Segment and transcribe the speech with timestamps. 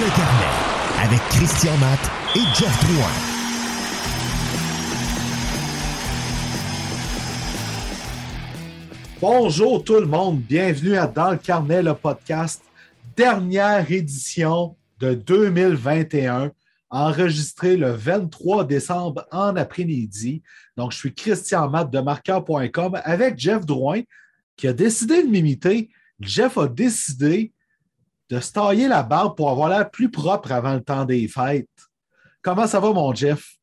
[0.00, 2.00] le carnet avec Christian Matt
[2.34, 3.12] et Jeff Drouin.
[9.20, 12.62] Bonjour tout le monde, bienvenue à Dans le carnet, le podcast,
[13.14, 16.50] dernière édition de 2021,
[16.88, 20.42] enregistrée le 23 décembre en après-midi.
[20.78, 24.00] Donc, je suis Christian Matt de marqueur.com avec Jeff Drouin
[24.56, 25.90] qui a décidé de m'imiter.
[26.20, 27.52] Jeff a décidé
[28.30, 31.68] de se tailler la barbe pour avoir l'air plus propre avant le temps des fêtes.
[32.40, 33.56] Comment ça va, mon Jeff?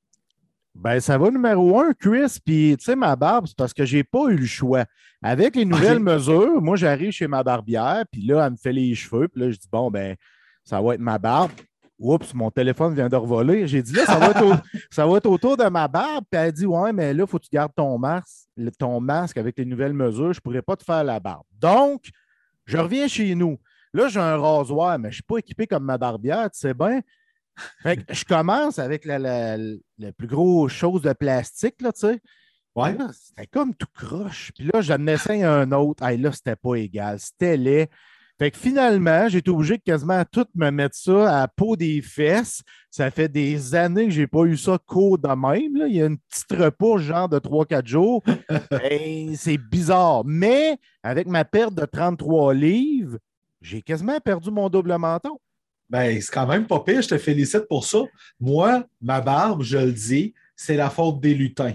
[0.75, 2.37] Ben, ça va numéro un, Chris.
[2.45, 4.85] Puis, tu sais, ma barbe, c'est parce que j'ai pas eu le choix.
[5.23, 8.93] Avec les nouvelles mesures, moi, j'arrive chez ma barbière, puis là, elle me fait les
[8.93, 9.27] cheveux.
[9.27, 10.15] Puis là, je dis, bon, ben,
[10.63, 11.51] ça va être ma barbe.
[11.97, 13.67] Oups, mon téléphone vient de revoler.
[13.67, 16.25] J'ai dit, là, ça va, être ça va être autour de ma barbe.
[16.29, 19.37] Puis elle dit, ouais, mais là, il faut que tu gardes ton masque, ton masque
[19.37, 20.33] avec les nouvelles mesures.
[20.33, 21.45] Je ne pourrais pas te faire la barbe.
[21.59, 22.09] Donc,
[22.65, 23.57] je reviens chez nous.
[23.93, 26.73] Là, j'ai un rasoir, mais je ne suis pas équipé comme ma barbière, tu sais
[26.73, 27.01] bien.
[27.81, 32.21] Fait que je commence avec la, la, plus grosse chose de plastique, là, tu sais.
[32.75, 32.95] Ouais.
[33.11, 34.51] C'était comme tout croche.
[34.55, 36.03] Puis là, j'en essaye un autre.
[36.03, 37.19] Hey, là, c'était pas égal.
[37.19, 37.89] C'était laid.
[38.39, 41.75] Fait que finalement, j'ai été obligé de quasiment tout me mettre ça à la peau
[41.75, 42.61] des fesses.
[42.91, 45.75] Ça fait des années que je n'ai pas eu ça court de même.
[45.75, 45.87] Là.
[45.87, 48.23] Il y a une petite repos genre de 3-4 jours.
[49.35, 50.23] c'est bizarre.
[50.23, 53.17] Mais avec ma perte de 33 livres,
[53.61, 55.39] j'ai quasiment perdu mon double menton.
[55.89, 57.99] Ben, c'est quand même pas pire, je te félicite pour ça.
[58.39, 61.73] Moi, ma barbe, je le dis, c'est la faute des lutins.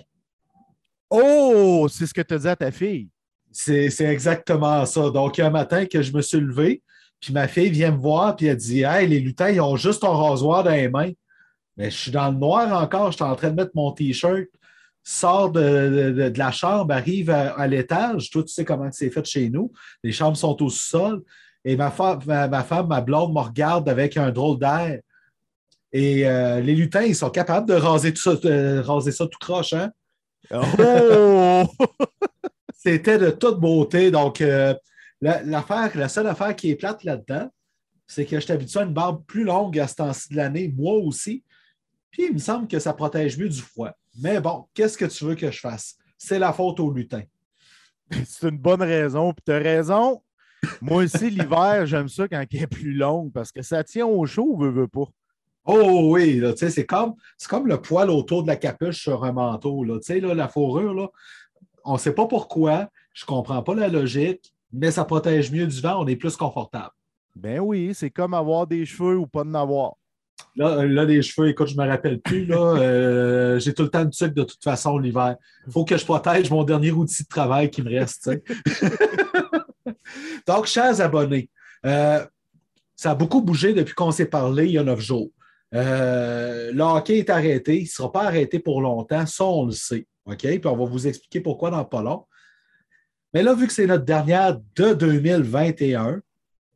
[1.09, 3.09] Oh, c'est ce que tu as dit à ta fille.
[3.51, 5.11] C'est exactement ça.
[5.11, 6.83] Donc, il y a un matin que je me suis levé,
[7.21, 10.05] puis ma fille vient me voir, puis elle dit Hey, les lutins, ils ont juste
[10.05, 11.13] un rasoir dans les mains.
[11.77, 14.49] Mais je suis dans le noir encore, je suis en train de mettre mon T-shirt,
[15.03, 18.31] sors de, la chambre, arrive à, l'étage.
[18.31, 19.73] Toi, tu sais comment c'est fait chez nous.
[20.03, 21.23] Les chambres sont au sous-sol.
[21.65, 25.01] Et ma femme, ma, femme, ma blonde, me regarde avec un drôle d'air.
[25.93, 29.73] Et euh, les lutins, ils sont capables de raser, tout ça, raser ça tout croche,
[29.75, 29.91] hein?
[30.53, 31.65] Oh!
[32.75, 34.11] C'était de toute beauté.
[34.11, 34.75] Donc, euh,
[35.21, 37.49] l'affaire, la seule affaire qui est plate là-dedans,
[38.07, 40.73] c'est que je suis habitué à une barbe plus longue à ce temps-ci de l'année,
[40.77, 41.45] moi aussi.
[42.11, 43.93] Puis, il me semble que ça protège mieux du froid.
[44.21, 45.97] Mais bon, qu'est-ce que tu veux que je fasse?
[46.19, 47.23] C'est la faute aux lutins.
[48.27, 49.33] C'est une bonne raison.
[49.33, 50.23] Puis, tu as raison.
[50.81, 54.25] Moi aussi, l'hiver, j'aime ça quand il est plus long parce que ça tient au
[54.27, 55.09] chaud, veut, veut pas.
[55.65, 57.15] Oh oui, c'est comme,
[57.49, 59.85] comme le poil autour de la capuche sur un manteau.
[59.85, 61.09] Là, là, la fourrure, là,
[61.85, 65.67] on ne sait pas pourquoi, je ne comprends pas la logique, mais ça protège mieux
[65.67, 66.91] du vent, on est plus confortable.
[67.37, 69.95] Ben oui, c'est comme avoir des cheveux ou pas de n'avoir.
[70.57, 72.47] Là, là, les cheveux, écoute, je ne me rappelle plus.
[72.51, 75.37] Euh, j'ai tout le temps de sucre de toute façon l'hiver.
[75.67, 78.31] Il faut que je protège mon dernier outil de travail qui me reste.
[80.47, 81.51] Donc, chers abonnés,
[81.87, 82.25] euh,
[82.97, 85.31] ça a beaucoup bougé depuis qu'on s'est parlé il y a neuf jours.
[85.75, 87.79] Euh, le hockey est arrêté.
[87.79, 89.27] Il ne sera pas arrêté pour longtemps.
[89.27, 90.07] Ça, on le sait.
[90.27, 90.39] OK?
[90.41, 92.27] Puis on va vous expliquer pourquoi dans pas long.
[93.35, 96.21] Mais là, vu que c'est notre dernière de 2021,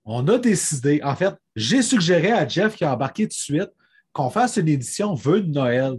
[0.06, 3.70] on a décidé, en fait, j'ai suggéré à Jeff qui a embarqué tout de suite
[4.12, 5.96] qu'on fasse une édition vœux de Noël.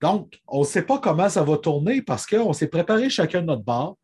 [0.00, 3.46] Donc, on ne sait pas comment ça va tourner parce qu'on s'est préparé chacun de
[3.46, 3.94] notre bar.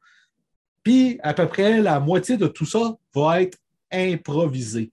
[0.88, 3.59] Puis, à peu près la moitié de tout ça va être
[3.93, 4.91] improvisé.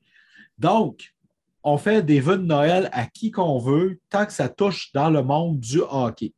[0.57, 1.15] Donc,
[1.63, 5.09] on fait des vœux de Noël à qui qu'on veut, tant que ça touche dans
[5.09, 6.33] le monde du hockey.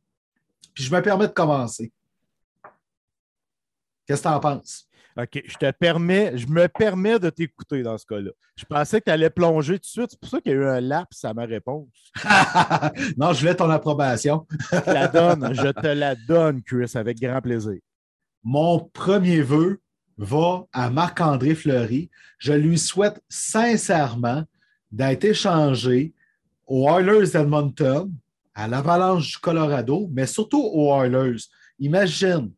[0.74, 1.90] Puis je me permets de commencer.
[4.06, 4.88] Qu'est-ce que tu en penses?
[5.16, 8.30] OK, je te permets, je me permets de t'écouter dans ce cas-là.
[8.54, 10.10] Je pensais que tu allais plonger tout de suite.
[10.10, 11.88] C'est pour ça qu'il y a eu un laps à ma réponse.
[13.16, 14.46] non, je voulais ton approbation.
[14.70, 17.80] je te la donne, je te la donne, Chris, avec grand plaisir.
[18.42, 19.80] Mon premier vœu
[20.16, 22.10] va à Marc-André Fleury.
[22.38, 24.44] Je lui souhaite sincèrement
[24.90, 26.14] d'être échangé
[26.66, 28.12] aux Oilers d'Edmonton,
[28.54, 31.42] à l'Avalanche du Colorado, mais surtout aux Oilers.
[31.78, 32.50] Imagine,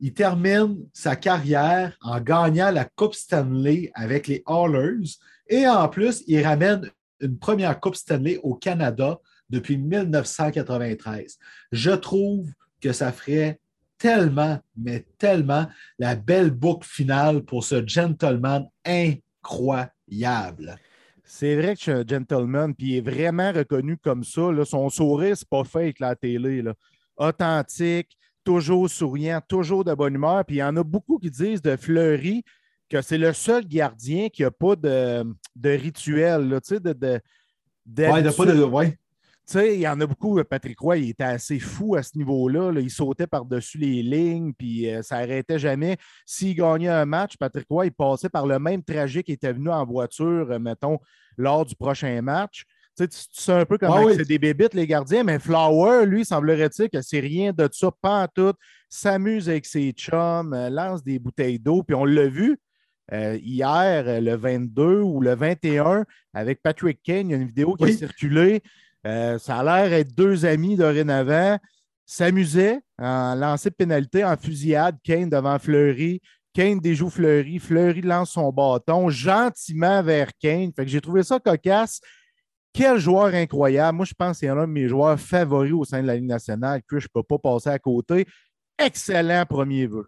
[0.00, 5.18] il termine sa carrière en gagnant la Coupe Stanley avec les Oilers
[5.48, 9.20] et en plus, il ramène une première Coupe Stanley au Canada
[9.50, 11.38] depuis 1993.
[11.70, 12.48] Je trouve
[12.80, 13.60] que ça ferait
[14.02, 20.76] tellement, mais tellement la belle boucle finale pour ce gentleman incroyable.
[21.22, 24.50] C'est vrai que je suis un gentleman, puis il est vraiment reconnu comme ça.
[24.64, 26.64] Son sourire, c'est pas fake la télé.
[27.16, 30.44] Authentique, toujours souriant, toujours de bonne humeur.
[30.44, 32.42] Puis il y en a beaucoup qui disent de Fleury
[32.90, 35.22] que c'est le seul gardien qui n'a pas de,
[35.54, 36.58] de rituel, de,
[37.86, 38.64] de, ouais, de pas de.
[38.64, 38.98] Ouais.
[39.58, 40.38] Sais, il y en a beaucoup.
[40.38, 42.70] euh, Patrick Roy, il était assez fou à ce niveau-là.
[42.72, 42.80] là.
[42.80, 45.96] Il sautait par-dessus les lignes, puis euh, ça n'arrêtait jamais.
[46.26, 49.68] S'il gagnait un match, Patrick Roy, il passait par le même trajet qu'il était venu
[49.70, 50.98] en voiture, euh, mettons,
[51.36, 52.64] lors du prochain match.
[52.96, 54.14] Tu sais, tu, tu sais un peu comment Ah oui.
[54.16, 58.24] c'est des bébites, les gardiens, mais Flower, lui, semblerait-il que c'est rien de ça, pas
[58.24, 58.52] en tout.
[58.90, 62.58] S'amuse avec ses chums, lance des bouteilles d'eau, puis on l'a vu.
[63.12, 67.74] euh, hier, le 22 ou le 21, avec Patrick Kane, il y a une vidéo
[67.74, 67.90] qui Oui.
[67.92, 68.62] a circulé.
[69.06, 71.58] Euh, ça a l'air être deux amis dorénavant.
[72.04, 74.96] S'amusaient en lancer de pénalité en fusillade.
[75.02, 76.20] Kane devant Fleury.
[76.52, 77.58] Kane déjoue Fleury.
[77.58, 80.72] Fleury lance son bâton gentiment vers Kane.
[80.74, 82.00] Fait que j'ai trouvé ça cocasse.
[82.72, 83.96] Quel joueur incroyable.
[83.96, 86.26] Moi, je pense que c'est un de mes joueurs favoris au sein de la Ligue
[86.26, 88.26] nationale que je ne peux pas passer à côté.
[88.78, 90.06] Excellent premier vœu.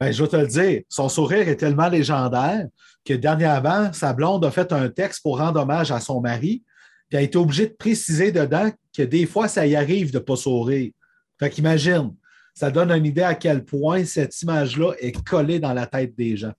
[0.00, 2.66] Ben, je vais te le dire, son sourire est tellement légendaire
[3.04, 6.62] que dernièrement, sa blonde a fait un texte pour rendre hommage à son mari,
[7.08, 10.18] puis elle a été obligée de préciser dedans que des fois, ça y arrive de
[10.18, 10.92] ne pas sourire.
[11.38, 12.14] Fait qu'imagine,
[12.54, 16.36] ça donne une idée à quel point cette image-là est collée dans la tête des
[16.36, 16.52] gens.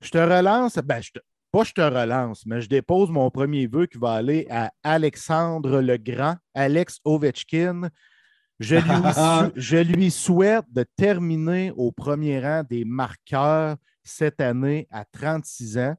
[0.00, 1.18] Je te relance, ben, je te-
[1.52, 5.80] pas je te relance, mais je dépose mon premier vœu qui va aller à Alexandre
[5.80, 7.88] le Grand, Alex Ovechkin.
[8.60, 8.82] Je lui,
[9.14, 15.78] sou- je lui souhaite de terminer au premier rang des marqueurs cette année à 36
[15.78, 15.96] ans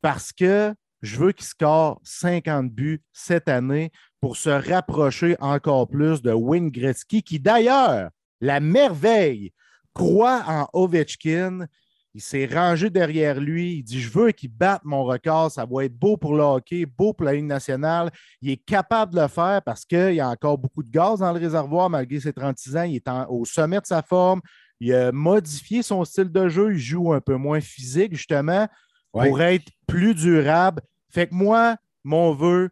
[0.00, 3.90] parce que je veux qu'il score 50 buts cette année
[4.20, 8.10] pour se rapprocher encore plus de Wayne Gretzky, qui d'ailleurs,
[8.40, 9.52] la merveille,
[9.94, 11.66] croit en Ovechkin.
[12.14, 13.76] Il s'est rangé derrière lui.
[13.78, 15.50] Il dit Je veux qu'il batte mon record.
[15.50, 18.10] Ça va être beau pour le hockey, beau pour la Ligue nationale.
[18.42, 21.32] Il est capable de le faire parce qu'il y a encore beaucoup de gaz dans
[21.32, 22.82] le réservoir malgré ses 36 ans.
[22.82, 24.40] Il est en- au sommet de sa forme.
[24.78, 26.72] Il a modifié son style de jeu.
[26.74, 28.68] Il joue un peu moins physique, justement,
[29.14, 29.28] Ouais.
[29.28, 30.82] pour être plus durable.
[31.12, 32.70] Fait que moi, mon vœu,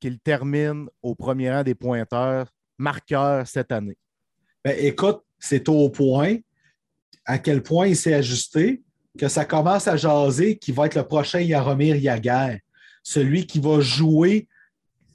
[0.00, 3.98] qu'il termine au premier rang des pointeurs, marqueurs cette année.
[4.64, 6.36] Ben, écoute, c'est au point
[7.24, 8.82] à quel point il s'est ajusté
[9.18, 12.62] que ça commence à jaser qui va être le prochain Yaromir Yaguer,
[13.02, 14.46] celui qui va jouer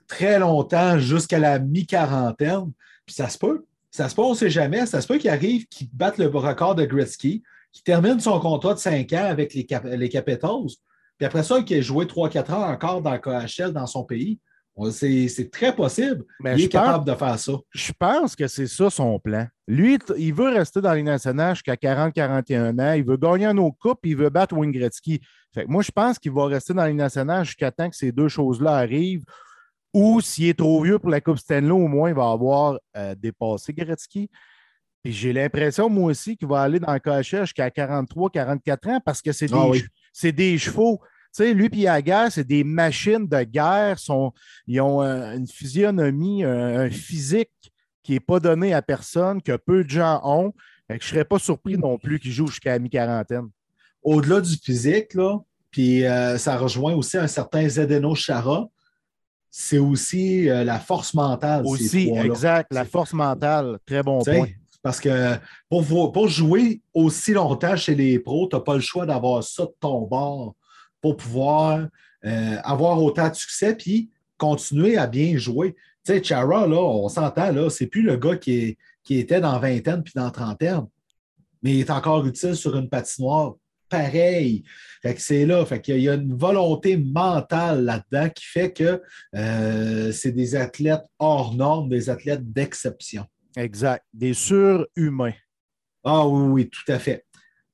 [0.08, 2.72] très longtemps jusqu'à la mi-quarantaine.
[3.06, 4.86] Puis ça se peut, ça se peut, on ne sait jamais.
[4.86, 8.74] Ça se peut qu'il arrive, qu'il batte le record de Gretzky, qu'il termine son contrat
[8.74, 9.86] de 5 ans avec les, Cap-.
[11.22, 14.40] Puis après ça, qu'il ait joué 3-4 ans encore dans le KHL dans son pays.
[14.90, 16.24] C'est très possible.
[16.40, 17.52] Mais il est pense- capable de faire ça.
[17.76, 19.46] Je pense que c'est ça son plan.
[19.68, 22.94] Lui, il veut rester dans les nationales jusqu'à 40-41 ans.
[22.94, 25.22] Il veut gagner un autre coupe, il veut battre Wayne Gretzky.
[25.54, 28.12] Fait que moi, je pense qu'il va rester dans les nationales jusqu'à temps que ces
[28.12, 29.24] deux choses-là arrivent.
[29.94, 33.14] Ou s'il est trop vieux pour la Coupe Stanley, au moins, il va avoir euh,
[33.14, 34.28] dépassé Gretzky.
[35.04, 39.22] Puis j'ai l'impression, moi aussi, qu'il va aller dans le KHL jusqu'à 43-44 ans parce
[39.22, 39.84] que c'est des, Ah oui.
[40.34, 41.00] des chevaux.
[41.34, 43.98] Tu sais, lui et Yaguer, c'est des machines de guerre.
[43.98, 44.34] Sont,
[44.68, 47.50] ils ont euh, une physionomie, un, physique
[48.04, 50.54] qui n'est pas donné à personne, que peu de gens ont.
[50.88, 53.48] Fait que je ne serais pas surpris non plus qu'ils jouent jusqu'à mi-quarantaine.
[54.04, 55.38] au-delà du physique, là,
[55.70, 58.68] puis euh, ça rejoint aussi un certain Zdeno Chara,
[59.50, 61.64] c'est aussi euh, la force mentale.
[61.66, 64.48] Aussi, exact, la force mentale, très bon point.
[64.84, 65.36] Parce que
[65.70, 69.64] pour, pour jouer aussi longtemps chez les pros, tu n'as pas le choix d'avoir ça
[69.64, 70.56] de ton bord
[71.02, 71.88] pour pouvoir
[72.26, 75.74] euh, avoir autant de succès puis continuer à bien jouer.
[76.06, 79.42] Tu sais, Chara, là, on s'entend, là, c'est plus le gars qui, est- qui était
[79.42, 80.86] dans vingtaine puis dans trentaine,
[81.64, 83.56] mais il est encore utile sur une patinoire.
[83.90, 84.64] Pareil.
[85.02, 85.66] Fait que c'est là.
[85.66, 89.02] Fait qu'il y a une volonté mentale là-dedans qui fait que
[89.36, 93.26] euh, c'est des athlètes hors normes, des athlètes d'exception.
[93.58, 94.06] Exact.
[94.14, 95.34] Des surhumains.
[96.06, 97.26] Ah oui, oui, tout à fait.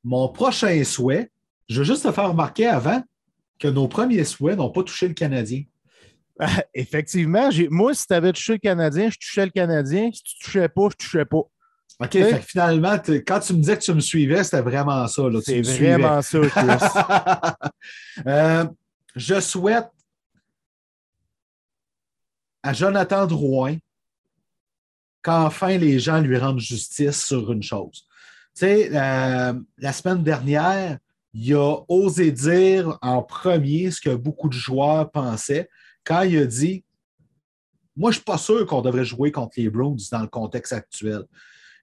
[0.03, 1.29] Mon prochain souhait,
[1.69, 3.01] je veux juste te faire remarquer avant
[3.59, 5.63] que nos premiers souhaits n'ont pas touché le Canadien.
[6.73, 10.09] Effectivement, moi, si tu avais touché le Canadien, je touchais le Canadien.
[10.13, 11.37] Si tu ne touchais pas, je ne touchais pas.
[11.99, 12.23] OK, Oui.
[12.23, 12.95] fait que finalement,
[13.25, 15.23] quand tu me disais que tu me suivais, c'était vraiment ça.
[15.43, 15.97] C'est suivais.
[15.97, 17.67] vraiment ça, Chris.
[18.25, 18.65] Euh,
[19.15, 19.87] je souhaite
[22.63, 23.77] à Jonathan Drouin
[25.21, 28.07] qu'enfin les gens lui rendent justice sur une chose.
[28.55, 30.97] Tu sais, euh, la semaine dernière,
[31.39, 35.69] il a osé dire en premier ce que beaucoup de joueurs pensaient
[36.03, 36.83] quand il a dit
[37.95, 40.73] Moi, je ne suis pas sûr qu'on devrait jouer contre les Browns dans le contexte
[40.73, 41.23] actuel.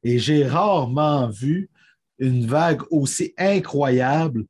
[0.02, 1.70] Et j'ai rarement vu
[2.18, 4.44] une vague aussi incroyable.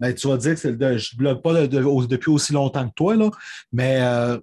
[0.00, 2.52] Ben, tu vas dire que c'est le- je ne blogue pas de- de- depuis aussi
[2.52, 3.30] longtemps que toi, là,
[3.72, 4.38] mais euh,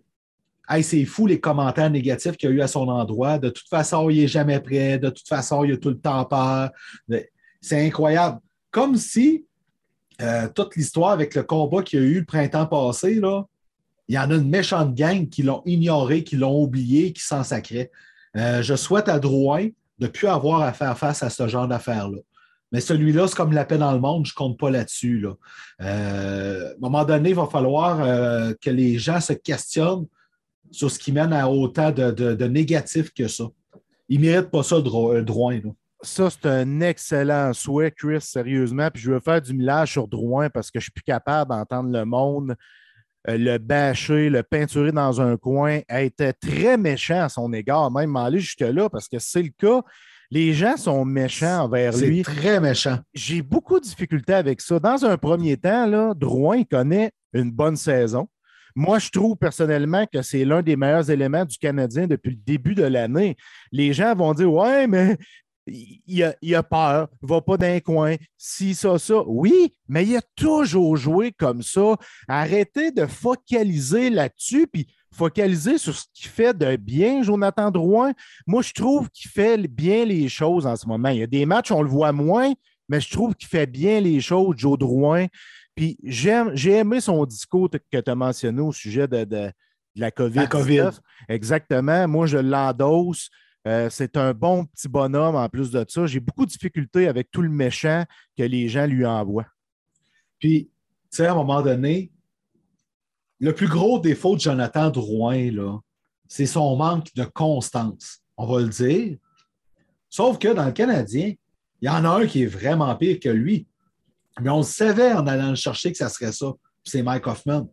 [0.82, 3.38] c'est fou les commentaires négatifs qu'il y a eu à son endroit.
[3.40, 4.98] De toute façon, il n'est jamais prêt.
[5.00, 6.72] De toute façon, il a tout le temps peur.
[7.62, 8.40] C'est incroyable.
[8.72, 9.46] Comme si
[10.22, 13.46] euh, toute l'histoire avec le combat qu'il y a eu le printemps passé, là,
[14.08, 17.44] il y en a une méchante gang qui l'ont ignoré, qui l'ont oublié, qui s'en
[17.44, 17.92] sacrait.
[18.38, 19.66] Euh, je souhaite à Drouin
[20.00, 22.20] de ne plus avoir à faire face à ce genre d'affaires-là.
[22.72, 25.20] Mais celui-là, c'est comme la paix dans le monde, je ne compte pas là-dessus.
[25.20, 25.34] Là.
[25.82, 27.98] Euh, à un moment donné, il va falloir
[28.60, 30.06] que les gens se questionnent
[30.72, 33.46] sur ce qui mène à autant de, de, négatifs que ça.
[34.10, 35.60] Ils ne méritent pas ça, Drouin.
[36.06, 38.90] Ça, c'est un excellent souhait, Chris, sérieusement.
[38.94, 41.50] Puis je veux faire du millage sur Drouin parce que je ne suis plus capable
[41.50, 42.56] d'entendre le monde
[43.28, 48.16] euh, le bâcher, le peinturer dans un coin, était très méchant à son égard, même
[48.16, 49.82] aller jusque-là, parce que c'est le cas.
[50.32, 52.24] Les gens sont méchants envers lui.
[52.26, 52.98] C'est très méchant.
[53.14, 54.80] J'ai beaucoup de difficultés avec ça.
[54.80, 58.28] Dans un premier temps, là, Drouin connaît une bonne saison.
[58.76, 62.76] Moi, je trouve personnellement que c'est l'un des meilleurs éléments du Canadien depuis le début
[62.76, 63.38] de l'année.
[63.72, 65.18] Les gens vont dire Ouais, mais
[65.68, 69.24] il a, a, peur, il va pas d'un coin, si, ça, ça.
[69.26, 71.96] Oui, mais il a toujours joué comme ça.
[72.28, 78.14] Arrêtez de focaliser là-dessus, puis focaliser sur ce qui fait de bien Jonathan Drouin.
[78.46, 81.10] Moi, je trouve qu'il fait bien les choses en ce moment.
[81.10, 82.54] Il y a des matchs, on le voit moins,
[82.90, 85.28] mais je trouve qu'il fait bien les choses, Joe Drouin.
[85.76, 89.52] Puis j'aime, j'ai aimé son discours que tu as mentionné au sujet de, de,
[89.96, 90.40] la COVID.
[90.40, 90.90] La COVID.
[91.30, 92.08] Exactement.
[92.08, 93.30] Moi, je l'endosse.
[93.68, 96.06] Euh, c'est un bon petit bonhomme en plus de ça.
[96.06, 98.06] J'ai beaucoup de difficultés avec tout le méchant
[98.38, 99.48] que les gens lui envoient.
[100.40, 100.70] Puis,
[101.12, 102.12] tu sais, à un moment donné,
[103.40, 105.50] le plus gros défaut de Jonathan Drouin,
[106.28, 108.20] c'est son manque de constance.
[108.38, 109.18] On va le dire.
[110.10, 111.34] Sauf que dans le Canadien,
[111.82, 113.68] il y en a un qui est vraiment pire que lui.
[114.42, 116.54] Mais on le savait en allant le chercher que ça serait ça.
[116.84, 117.68] C'est Mike Hoffman.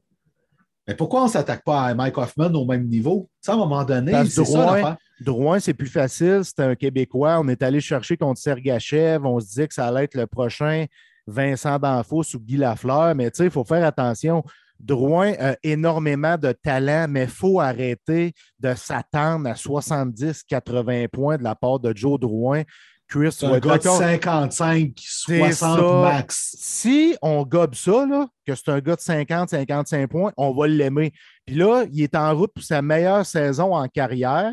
[0.87, 3.29] Mais pourquoi on ne s'attaque pas à Mike Hoffman au même niveau?
[3.47, 6.41] à un moment donné, c'est ça Drouin, c'est plus facile.
[6.43, 7.39] C'est un Québécois.
[7.41, 9.25] On est allé chercher contre Sergachev.
[9.25, 10.87] On se disait que ça allait être le prochain
[11.27, 13.15] Vincent D'Anfos ou Guy Lafleur.
[13.15, 14.43] Mais il faut faire attention.
[14.81, 21.45] Drouin a énormément de talent, mais il faut arrêter de s'attendre à 70-80 points de
[21.45, 22.63] la part de Joe Drouin.
[23.09, 26.57] Chris, un gars de 55, 60 max.
[26.59, 30.67] Si on gobe ça, là, que c'est un gars de 50, 55 points, on va
[30.67, 31.13] l'aimer.
[31.45, 34.53] Puis là, il est en route pour sa meilleure saison en carrière.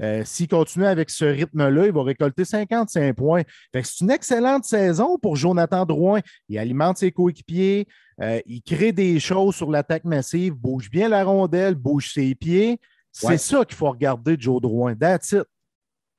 [0.00, 3.42] Euh, s'il continue avec ce rythme-là, il va récolter 55 points.
[3.74, 6.20] c'est une excellente saison pour Jonathan Drouin.
[6.48, 7.88] Il alimente ses coéquipiers,
[8.20, 12.78] euh, il crée des choses sur l'attaque massive, bouge bien la rondelle, bouge ses pieds.
[13.10, 14.94] C'est ça qu'il faut regarder Joe Drouin.
[14.94, 15.42] That's it.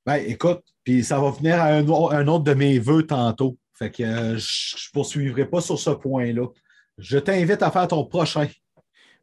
[0.09, 3.59] Ben, écoute, puis ça va venir à un, autre de mes vœux tantôt.
[3.73, 6.47] Fait que euh, je ne poursuivrai pas sur ce point-là.
[6.97, 8.47] Je t'invite à faire ton prochain.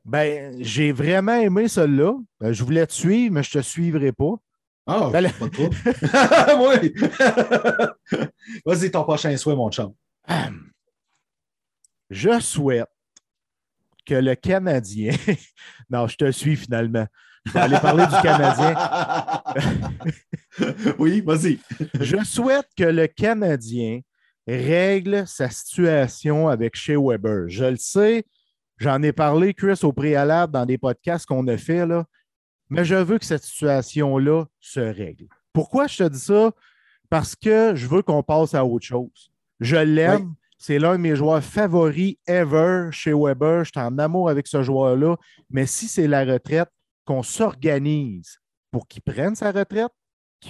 [0.05, 2.14] Ben, j'ai vraiment aimé celui-là.
[2.38, 4.35] Ben, je voulais te suivre, mais je ne te suivrai pas.
[4.87, 5.69] Ah, ben, pas trop.
[6.69, 6.95] oui.
[8.64, 9.93] Vas-y, ton prochain souhait, mon chum.
[12.11, 12.87] Je souhaite
[14.07, 15.16] que le Canadien.
[15.90, 17.09] non, je te suis finalement.
[17.45, 18.75] Je vais aller parler du Canadien.
[20.99, 21.59] oui, vas-y.
[22.01, 24.01] Je souhaite que le Canadien
[24.47, 27.49] règle sa situation avec Shea Weber.
[27.49, 28.25] Je le sais,
[28.79, 32.05] j'en ai parlé, Chris, au préalable dans des podcasts qu'on a fait, là,
[32.69, 35.27] mais je veux que cette situation-là se règle.
[35.53, 36.53] Pourquoi je te dis ça?
[37.09, 39.31] Parce que je veux qu'on passe à autre chose.
[39.61, 40.35] Je l'aime.
[40.59, 43.65] C'est l'un de mes joueurs favoris ever chez Weber.
[43.65, 45.17] Je suis en amour avec ce joueur-là.
[45.51, 46.69] Mais si c'est la retraite,
[47.05, 49.93] qu'on s'organise pour qu'il prenne sa retraite,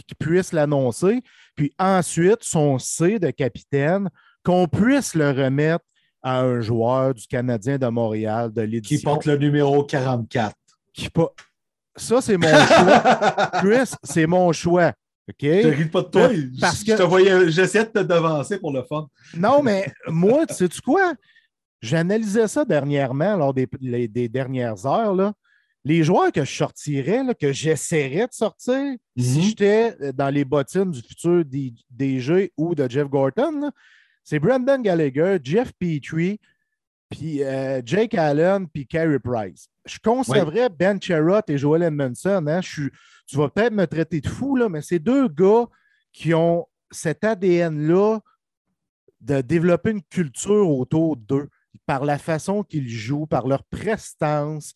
[0.05, 1.23] qu'il puisse l'annoncer,
[1.55, 4.09] puis ensuite, son C de capitaine,
[4.45, 5.85] qu'on puisse le remettre
[6.23, 8.97] à un joueur du Canadien de Montréal de l'édition.
[8.97, 10.55] Qui porte le numéro 44.
[10.93, 11.09] Qui
[11.97, 13.51] Ça, c'est mon choix.
[13.55, 14.93] Chris, c'est mon choix.
[15.29, 15.43] OK?
[15.43, 16.29] Je ris pas de toi.
[16.61, 17.03] Parce que...
[17.03, 19.09] voyais, j'essaie de te devancer pour le fun.
[19.37, 21.15] Non, mais moi, tu sais-tu quoi?
[21.81, 23.69] J'analysais ça dernièrement, lors des,
[24.09, 25.15] des dernières heures.
[25.15, 25.33] Là
[25.87, 29.45] les joueurs que je sortirais, que j'essaierais de sortir, si mhm.
[29.45, 33.71] j'étais euh, dans les bottines du futur DG ou de Jeff Gorton,
[34.25, 36.41] c'est Brandon Gallagher, Jeff Petrie,
[37.09, 39.69] puis euh, Jake Allen, puis Carey Price.
[39.85, 42.45] Je conserverais Ben Sherrod et Joel Edmondson.
[42.49, 42.59] Hein.
[42.63, 42.91] tu
[43.35, 45.67] vas peut-être me traiter de fou, là, mais c'est deux gars
[46.13, 48.19] qui ont cet ADN-là
[49.21, 51.49] de développer une culture autour d'eux
[51.87, 54.75] par la façon qu'ils jouent, par leur prestance,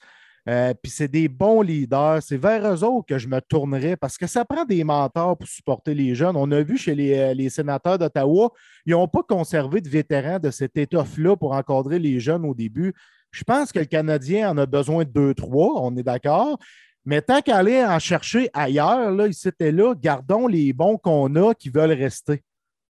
[0.50, 2.20] euh, puis c'est des bons leaders.
[2.22, 5.46] C'est vers eux autres que je me tournerais parce que ça prend des mentors pour
[5.46, 6.34] supporter les jeunes.
[6.36, 8.50] On a vu chez les, euh, sénateurs d'Ottawa,
[8.84, 12.92] ils n'ont pas conservé de vétérans de cette étoffe-là pour encadrer les jeunes au début.
[13.30, 16.58] Je pense que le Canadien en a besoin de deux, trois, on est d'accord.
[17.04, 21.70] Mais tant qu'aller en chercher ailleurs, là, c'était là, gardons les bons qu'on a qui
[21.70, 22.42] veulent rester.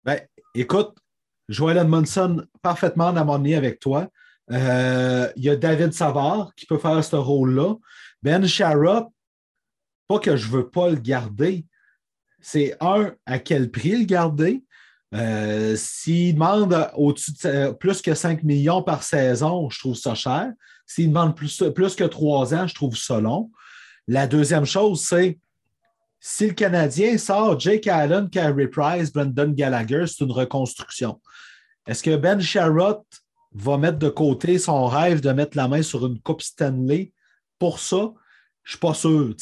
[0.06, 0.20] Ben,
[0.54, 0.96] écoute,
[1.50, 4.10] Joël Edmondson, parfaitement en avec toi.
[4.52, 7.76] Euh, il y a David Savard qui peut faire ce rôle-là.
[8.24, 9.10] Ben Sharrock,
[10.08, 11.66] pas que je ne veux pas le garder,
[12.40, 14.64] c'est un, à quel prix le garder?
[15.14, 20.52] Euh, s'il demande au-dessus de plus que 5 millions par saison, je trouve ça cher.
[20.86, 23.52] S'il demande plus, plus que 3 ans, je trouve ça long.
[24.08, 25.40] La deuxième chose, c'est
[26.20, 31.22] si le Canadien sort Jake Allen, Carey Price, Brendan Gallagher, c'est une reconstruction.
[31.86, 33.04] Est-ce que Ben Sharrott
[33.58, 37.12] va mettre de côté son rêve de mettre la main sur une Coupe Stanley
[37.60, 38.14] pour ça?
[38.64, 39.34] Je ne suis pas sûr.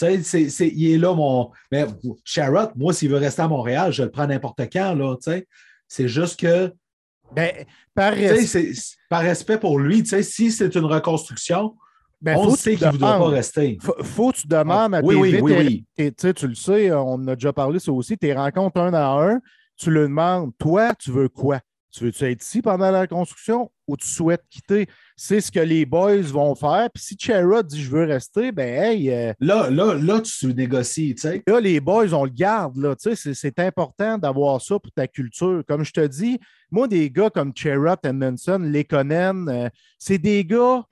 [0.60, 1.52] il est là, mon.
[1.72, 1.88] Mais
[2.24, 4.96] Sharrott, moi, s'il veut rester à Montréal, je le prends n'importe quand.
[5.88, 6.72] C'est juste que.
[7.34, 8.14] Ben, par,
[9.22, 11.76] respect pour lui, si c'est une reconstruction,
[12.22, 13.78] ben, on sait qu'il ne voudra pas rester.
[13.82, 17.52] Faut, faut que tu demandes à tes oui, oui, Tu le sais, on a déjà
[17.52, 19.40] parlé ça aussi, tes rencontres un à un,
[19.76, 21.60] tu le demandes, toi, tu veux quoi?
[21.96, 24.90] Tu veux-tu être ici pendant la construction ou tu souhaites quitter?
[25.16, 26.90] C'est ce que les boys vont faire.
[26.94, 29.10] Puis si Chera dit je veux rester, ben hey.
[29.10, 31.42] Euh, là, là, là, tu négocies, tu sais.
[31.48, 32.98] Là, les boys, on le garde, là.
[32.98, 35.64] Tu sais, c'est important d'avoir ça pour ta culture.
[35.66, 36.38] Comme je te dis,
[36.70, 40.84] moi, des gars comme Chera, Edmondson, Lekonen, euh, c'est des gars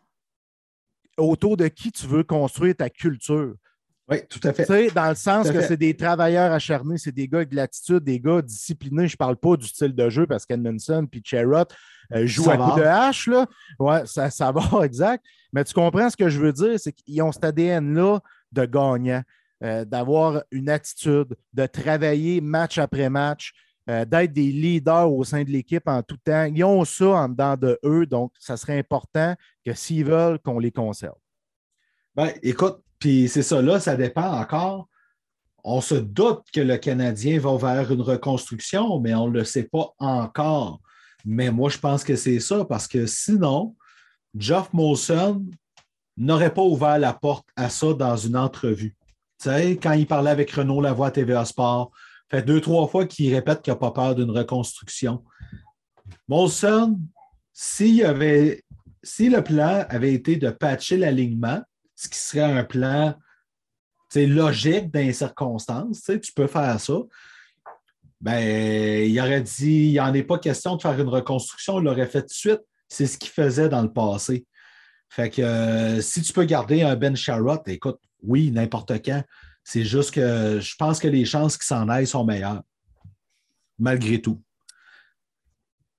[1.17, 3.55] autour de qui tu veux construire ta culture.
[4.09, 4.65] Oui, tout à fait.
[4.65, 7.55] Tu sais, dans le sens que c'est des travailleurs acharnés, c'est des gars avec de
[7.55, 9.07] l'attitude, des gars disciplinés.
[9.07, 11.73] Je ne parle pas du style de jeu parce qu'Edmondson et Cherrott
[12.13, 13.27] euh, jouent à coup de hache.
[13.27, 13.47] Là.
[13.79, 15.23] Ouais, ça, ça va, exact.
[15.53, 16.77] Mais tu comprends ce que je veux dire?
[16.79, 18.19] C'est qu'ils ont cet ADN-là
[18.51, 19.21] de gagnant,
[19.63, 23.53] euh, d'avoir une attitude, de travailler match après match,
[23.89, 26.45] euh, d'être des leaders au sein de l'équipe en tout temps.
[26.45, 30.59] Ils ont ça en dedans de eux, donc ça serait important que s'ils veulent, qu'on
[30.59, 31.15] les conserve.
[32.15, 34.87] Ben, écoute, puis c'est ça, là, ça dépend encore.
[35.65, 39.65] On se doute que le Canadien va vers une reconstruction, mais on ne le sait
[39.65, 40.79] pas encore.
[41.25, 43.75] Mais moi, je pense que c'est ça, parce que sinon,
[44.37, 45.45] Geoff Molson
[46.15, 48.95] n'aurait pas ouvert la porte à ça dans une entrevue.
[49.37, 51.91] Tu sais, quand il parlait avec Renaud Lavoie à TVA Sport,
[52.31, 55.25] fait deux, trois fois qu'il répète qu'il n'a pas peur d'une reconstruction.
[56.29, 56.97] Molson,
[57.51, 61.61] si le plan avait été de patcher l'alignement,
[61.95, 63.15] ce qui serait un plan
[64.15, 66.93] logique dans les circonstances, tu peux faire ça.
[68.21, 72.07] Ben, il aurait dit, il n'en est pas question de faire une reconstruction, il l'aurait
[72.07, 72.61] fait tout de suite.
[72.87, 74.45] C'est ce qu'il faisait dans le passé.
[75.09, 79.23] Fait que euh, si tu peux garder un Ben Sharrott, écoute, oui, n'importe quand.
[79.63, 82.63] C'est juste que je pense que les chances qu'il s'en aille sont meilleures.
[83.77, 84.41] Malgré tout.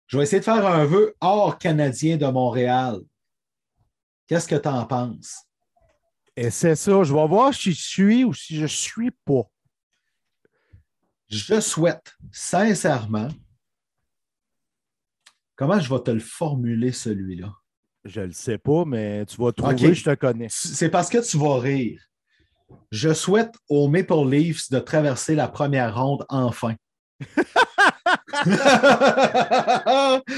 [0.06, 3.00] Je vais essayer de faire un vœu hors canadien de Montréal.
[4.26, 5.44] Qu'est-ce que tu en penses?
[6.36, 7.02] Et c'est ça.
[7.02, 9.42] Je vais voir si je suis ou si je ne suis pas.
[11.28, 13.28] Je souhaite sincèrement.
[15.56, 17.52] Comment je vais te le formuler, celui-là?
[18.04, 20.48] Je ne le sais pas, mais tu vas trouver, je te connais.
[20.50, 22.00] C'est parce que tu vas rire.
[22.90, 26.74] Je souhaite aux Maple Leafs de traverser la première ronde enfin.
[28.44, 28.50] tu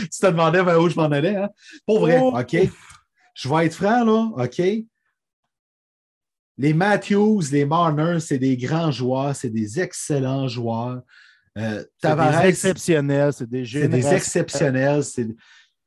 [0.09, 1.49] te demandais où je m'en allais, hein?
[1.87, 2.39] Pour vrai, oh.
[2.39, 2.57] OK?
[3.35, 4.63] Je vais être franc, là, OK?
[6.59, 11.03] Les Matthews, les Marners, c'est des grands joueurs, c'est des excellents joueurs.
[11.59, 15.03] Euh, c'est des exceptionnels, c'est des C'est des exceptionnels.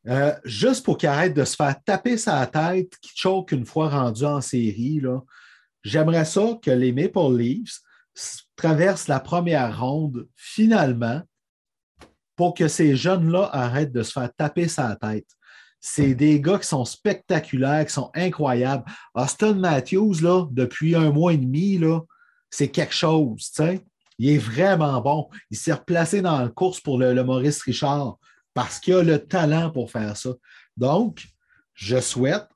[0.08, 3.90] Euh, juste pour qu'ils arrêtent de se faire taper sa tête, qu'ils choquent une fois
[3.90, 5.02] rendu en série,
[5.84, 7.82] j'aimerais ça que les Maple Leafs
[8.56, 11.22] traversent la première ronde finalement
[12.36, 15.28] pour que ces jeunes-là arrêtent de se faire taper sa tête.
[15.82, 18.84] C'est des gars qui sont spectaculaires, qui sont incroyables.
[19.14, 21.80] Austin Matthews, là, depuis un mois et demi,
[22.50, 23.52] c'est quelque chose.
[24.18, 25.30] Il est vraiment bon.
[25.50, 28.18] Il s'est replacé dans la course pour le, Maurice Richard
[28.54, 30.32] parce qu'il a le talent pour faire ça.
[30.76, 31.26] Donc,
[31.74, 32.48] je souhaite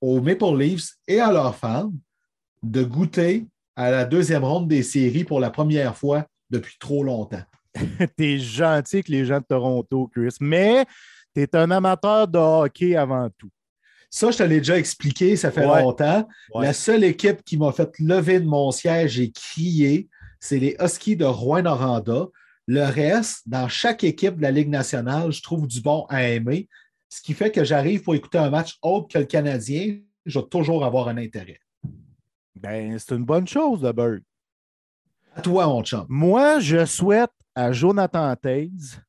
[0.00, 1.92] aux Maple Leafs et à leurs fans
[2.62, 7.42] de goûter à la deuxième ronde des séries pour la première fois depuis trop longtemps.
[8.16, 10.36] T'es gentil que les gens de Toronto, Chris.
[10.40, 10.86] Mais
[11.36, 13.50] tu es un amateur de hockey avant tout.
[14.08, 16.26] Ça, je te l'ai déjà expliqué, ça fait longtemps.
[16.54, 20.08] La seule équipe qui m'a fait lever de mon siège et crier,
[20.40, 22.26] c'est les Huskies de Rouen-Noranda.
[22.66, 26.68] Le reste, dans chaque équipe de la Ligue nationale, je trouve du bon à aimer.
[27.08, 30.46] Ce qui fait que j'arrive pour écouter un match autre que le Canadien, je vais
[30.46, 31.60] toujours avoir un intérêt.
[32.54, 34.22] Ben, c'est une bonne chose, le Bird.
[35.34, 36.06] À toi, mon chum.
[36.08, 39.00] Moi, je souhaite à Jonathan Taze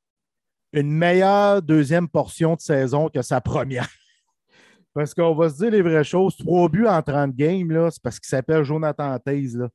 [0.73, 3.87] une meilleure deuxième portion de saison que sa première.
[4.93, 6.35] parce qu'on va se dire les vraies choses.
[6.37, 9.67] Trois buts en 30 games, c'est parce qu'il s'appelle Jonathan Taze.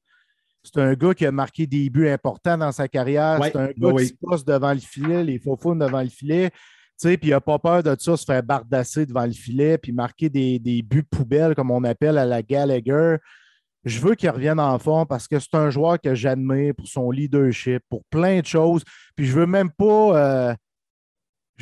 [0.64, 3.38] C'est un gars qui a marqué des buts importants dans sa carrière.
[3.42, 6.50] c'est un gars qui se passe devant le filet, les faux devant le filet.
[7.00, 10.28] Puis il n'a pas peur de ça, se faire bardasser devant le filet, puis marquer
[10.28, 13.16] des, des buts poubelles, comme on appelle à la Gallagher.
[13.85, 17.11] Je veux qu'il revienne en forme parce que c'est un joueur que j'admire pour son
[17.11, 18.85] leadership, pour plein de choses.
[19.16, 20.16] Puis je veux même pas.
[20.16, 20.55] Euh,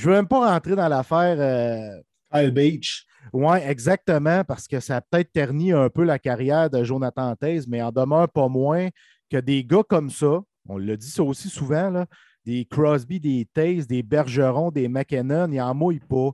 [0.01, 1.37] je veux même pas rentrer dans l'affaire.
[1.39, 2.01] Euh,
[2.33, 3.05] Kyle Beach.
[3.35, 7.69] Oui, exactement, parce que ça a peut-être terni un peu la carrière de Jonathan Taze,
[7.69, 8.89] mais en demeure pas moins
[9.31, 12.07] que des gars comme ça, on l'a dit ça aussi souvent, là,
[12.47, 16.31] des Crosby, des Taze, des Bergeron, des McKinnon, il en mouille pas.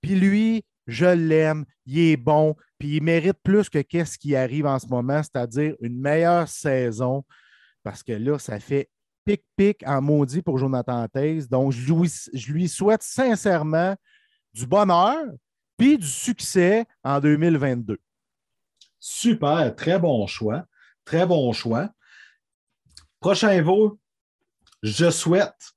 [0.00, 4.64] Puis lui, je l'aime, il est bon, puis il mérite plus que qu'est-ce qui arrive
[4.64, 7.22] en ce moment, c'est-à-dire une meilleure saison,
[7.82, 8.88] parce que là, ça fait
[9.24, 11.48] pic-pic en maudit pour Jonathan Taze.
[11.48, 13.96] Donc, je lui, souhaite sincèrement
[14.52, 15.24] du bonheur,
[15.76, 17.98] puis du succès en 2022.
[18.98, 20.64] Super, très bon choix.
[21.04, 21.90] Très bon choix.
[23.20, 23.98] Prochain mot,
[24.82, 25.72] je souhaite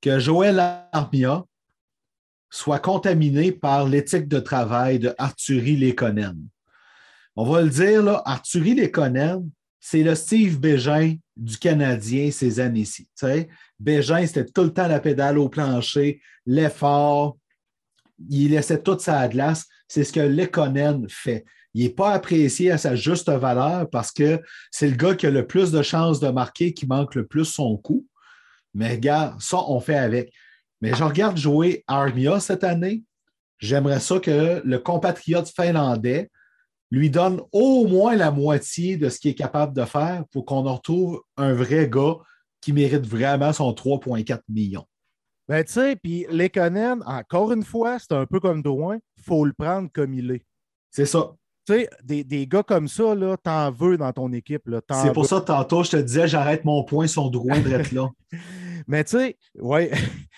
[0.00, 0.58] que Joël
[0.92, 1.44] Armia
[2.50, 6.36] soit contaminé par l'éthique de travail de Arthurie Lekonen.
[7.36, 13.08] On va le dire, là, Arthurie Lekonen, c'est le Steve Bégin du Canadien ces années-ci.
[13.78, 17.36] Bégin, c'était tout le temps la pédale au plancher, l'effort,
[18.30, 19.66] il laissait toute sa glace.
[19.88, 21.44] C'est ce que Lekonen fait.
[21.74, 25.30] Il n'est pas apprécié à sa juste valeur parce que c'est le gars qui a
[25.30, 28.06] le plus de chances de marquer, qui manque le plus son coup.
[28.74, 30.32] Mais regarde, ça, on fait avec.
[30.80, 33.02] Mais je regarde jouer Armia cette année.
[33.58, 36.30] J'aimerais ça que le compatriote finlandais
[36.94, 40.62] lui donne au moins la moitié de ce qu'il est capable de faire pour qu'on
[40.62, 42.16] retrouve un vrai gars
[42.60, 44.86] qui mérite vraiment son 3,4 millions.
[45.48, 49.44] Ben, tu sais, puis Lekonen, encore une fois, c'est un peu comme Drouin, il faut
[49.44, 50.46] le prendre comme il est.
[50.90, 51.34] C'est ça.
[51.66, 54.62] Tu sais, des, des, gars comme ça, là, t'en veux dans ton équipe.
[55.02, 58.08] C'est pour ça, tantôt, je te disais, j'arrête mon point son Drouin d'être là.
[58.86, 59.90] Mais tu sais, ouais,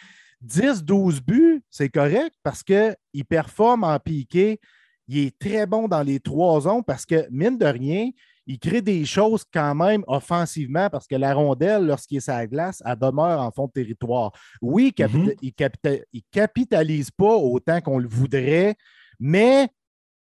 [0.45, 4.61] 10-12 buts, c'est correct parce qu'il performe en piqué.
[5.09, 8.11] Il est très bon dans les trois zones parce que, mine de rien,
[8.47, 12.47] il crée des choses quand même offensivement parce que la rondelle, lorsqu'il est sur la
[12.47, 14.33] glace, elle demeure en fond de territoire.
[14.63, 16.23] Oui, il ne mhm.
[16.31, 18.77] capitalise pas autant qu'on le voudrait,
[19.19, 19.69] mais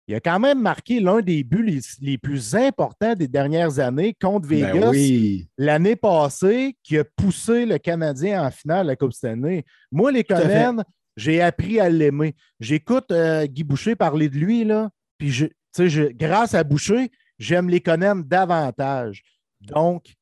[0.09, 4.49] il a quand même marqué l'un des buts les, plus importants des dernières années contre
[4.49, 9.67] ben Vegas l'année passée, qui a poussé le Canadien en finale de la Coupe Stanley.
[9.93, 10.83] Moi, les Conan,
[11.19, 12.35] j'ai appris à l'aimer.
[12.61, 17.81] J'écoute euh, Guy Boucher parler de lui, là, puis je, grâce à Boucher, J'aime les
[17.81, 19.23] connaître davantage.
[19.61, 20.17] Donc,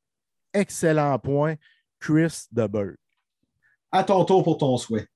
[0.53, 1.55] excellent point,
[1.99, 2.97] Chris DeBerg.
[3.91, 5.07] À ton tour pour ton souhait.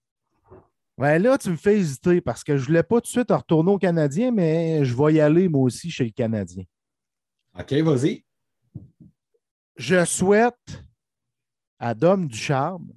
[0.96, 3.30] Ouais, là, tu me fais hésiter parce que je ne voulais pas tout de suite
[3.30, 6.64] retourner au Canadien, mais je vais y aller moi aussi chez le Canadien.
[7.58, 8.24] OK, vas-y.
[9.76, 10.84] Je souhaite
[11.78, 12.92] à Dom Ducharme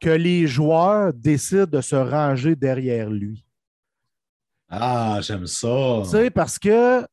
[0.00, 3.44] que les joueurs décident de se ranger derrière lui.
[4.68, 6.00] Ah, j'aime ça.
[6.04, 7.06] Tu sais, parce que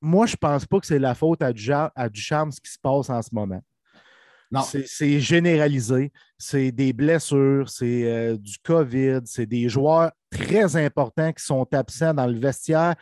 [0.00, 3.10] moi, je ne pense pas que c'est la faute à, Ducharme ce qui se passe
[3.10, 3.62] en ce moment.
[4.50, 4.62] Non.
[4.62, 6.12] C'est généralisé.
[6.36, 12.14] C'est des blessures, c'est euh, du COVID, c'est des joueurs très importants qui sont absents
[12.14, 12.96] dans le vestiaire,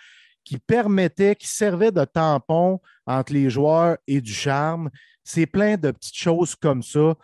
[0.44, 4.90] qui permettaient, qui servaient de tampon entre les joueurs et du charme.
[5.24, 7.14] C'est plein de petites choses comme ça.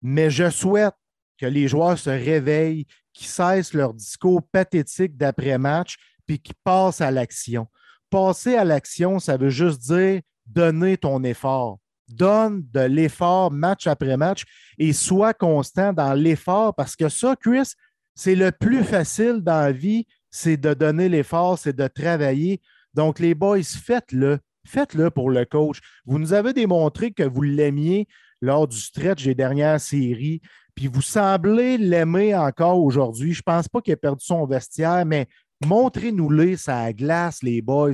[0.00, 0.94] Mais je souhaite
[1.38, 5.96] que les joueurs se réveillent, qu'ils cessent leur discours pathétique d'après-match,
[6.26, 7.68] puis qu'ils passent à l'action
[8.10, 11.78] passer à l'action, ça veut juste dire donner ton effort.
[12.08, 14.44] Donne de l'effort match après match
[14.78, 17.72] et sois constant dans l'effort parce que ça, Chris,
[18.14, 22.60] c'est le plus facile dans la vie, c'est de donner l'effort, c'est de travailler.
[22.94, 24.38] Donc, les boys, faites-le.
[24.66, 25.78] Faites-le pour le coach.
[26.06, 28.08] Vous nous avez démontré que vous l'aimiez
[28.40, 30.40] lors du stretch des dernières séries,
[30.76, 33.32] puis vous semblez l'aimer encore aujourd'hui.
[33.32, 35.26] Je ne pense pas qu'il ait perdu son vestiaire, mais
[35.64, 37.92] Montrez-nous-les, ça glace, les boys.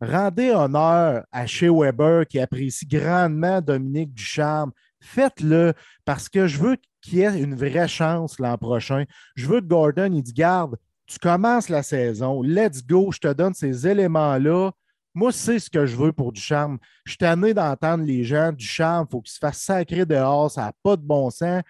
[0.00, 4.72] Rendez honneur à Shea Weber qui apprécie grandement Dominique Ducharme.
[5.00, 5.72] Faites-le
[6.04, 9.04] parce que je veux qu'il ait une vraie chance l'an prochain.
[9.36, 13.32] Je veux que Gordon, il dit Garde, tu commences la saison, let's go, je te
[13.32, 14.72] donne ces éléments-là.
[15.14, 16.78] Moi, c'est ce que je veux pour Ducharme.
[17.04, 20.62] Je suis tanné d'entendre les gens, Ducharme, il faut qu'il se fasse sacrer dehors, ça
[20.62, 21.62] n'a pas de bon sens.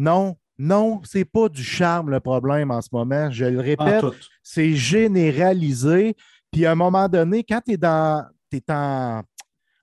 [0.00, 3.30] Non, non, c'est pas du charme le problème en ce moment.
[3.30, 4.02] Je le répète,
[4.42, 6.16] c'est généralisé.
[6.50, 9.22] Puis à un moment donné, quand tu es, dans, es en,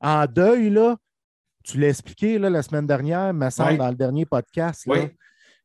[0.01, 0.97] en, deuil, là,
[1.63, 4.87] tu l'as expliqué là, la semaine dernière, me semble, dans le dernier podcast.
[4.87, 5.05] Là,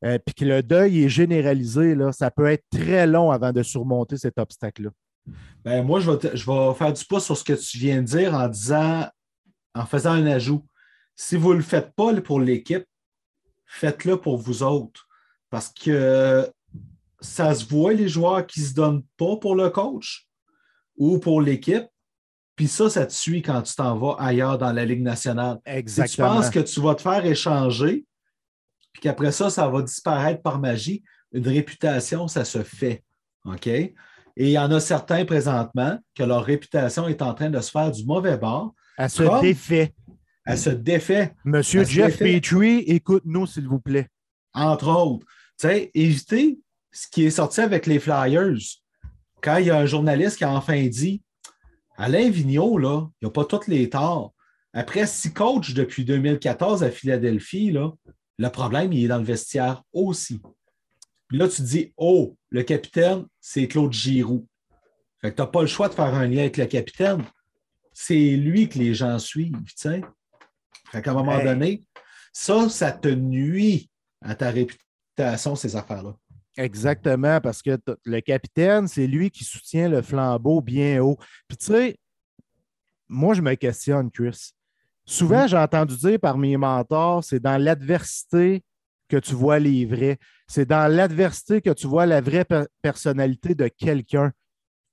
[0.04, 3.62] euh, puis que le deuil est généralisé, là, ça peut être très long avant de
[3.62, 4.90] surmonter cet obstacle-là.
[5.64, 8.06] Ben, moi, je vais, je vais faire du pouce sur ce que tu viens de
[8.06, 9.08] dire en disant,
[9.74, 10.62] en faisant un ajout.
[11.16, 12.84] Si vous ne le faites pas pour l'équipe,
[13.72, 15.08] faites-le pour vous autres.
[15.50, 16.50] Parce que
[17.20, 20.26] ça se voit les joueurs qui ne se donnent pas pour le coach
[20.96, 21.86] ou pour l'équipe.
[22.56, 25.58] Puis ça, ça te suit quand tu t'en vas ailleurs dans la Ligue nationale.
[25.64, 26.06] Exactement.
[26.06, 28.04] Si tu penses que tu vas te faire échanger,
[28.92, 33.02] puis qu'après ça, ça va disparaître par magie, une réputation, ça se fait.
[33.46, 33.66] OK?
[33.66, 33.94] Et
[34.36, 37.90] il y en a certains présentement que leur réputation est en train de se faire
[37.90, 38.74] du mauvais bord.
[38.98, 39.94] Elle se Comme- défait.
[40.44, 42.40] Elle se défait, Monsieur Jeff défait.
[42.40, 44.08] Petrie, écoute-nous, s'il vous plaît.
[44.54, 45.26] entre autres.
[45.58, 46.58] Tu sais, éviter
[46.90, 48.58] ce qui est sorti avec les Flyers.
[49.40, 51.22] Quand il y a un journaliste qui a enfin dit
[51.96, 54.34] Alain Vigneault, là, il n'a pas tous les torts.
[54.72, 57.92] Après six coachs depuis 2014 à Philadelphie, là,
[58.38, 60.40] le problème, il est dans le vestiaire aussi.
[61.28, 64.46] Puis là, tu te dis Oh, le capitaine, c'est Claude Giroux.
[65.20, 67.22] Fait que tu n'as pas le choix de faire un lien avec le capitaine.
[67.92, 70.02] C'est lui que les gens suivent, tu sais.
[70.92, 71.44] Fait qu'à un moment Hey.
[71.44, 71.82] donné,
[72.32, 76.14] ça, ça te nuit à ta réputation, ces affaires-là.
[76.56, 81.16] Exactement, parce que le capitaine, c'est lui qui soutient le flambeau bien haut.
[81.48, 81.96] Puis tu sais,
[83.08, 84.50] moi, je me questionne, Chris.
[85.04, 88.62] Souvent, j'ai entendu dire par mes mentors, c'est dans l'adversité
[89.08, 90.18] que tu vois les vrais.
[90.46, 94.30] C'est dans l'adversité que tu vois la vraie per- personnalité de quelqu'un.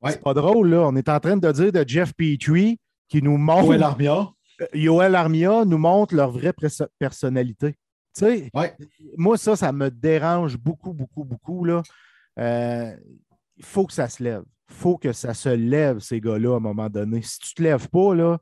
[0.02, 0.12] Ouais.
[0.14, 0.82] C'est pas drôle, là.
[0.88, 4.30] On est en train de dire de Jeff Petrie qui nous montre, Joël Armia,
[4.74, 6.54] Yoel Armia nous montre leur vraie
[7.00, 7.74] personnalité.
[8.16, 8.76] Tu sais, ouais.
[9.18, 11.64] moi, ça, ça me dérange beaucoup, beaucoup, beaucoup.
[11.66, 11.82] là.
[12.40, 12.96] Euh,
[13.58, 14.44] Il faut que ça se lève.
[14.70, 17.22] Il faut que ça se lève, ces gars-là, à un moment donné.
[17.22, 18.40] Si tu ne te lèves pas, là,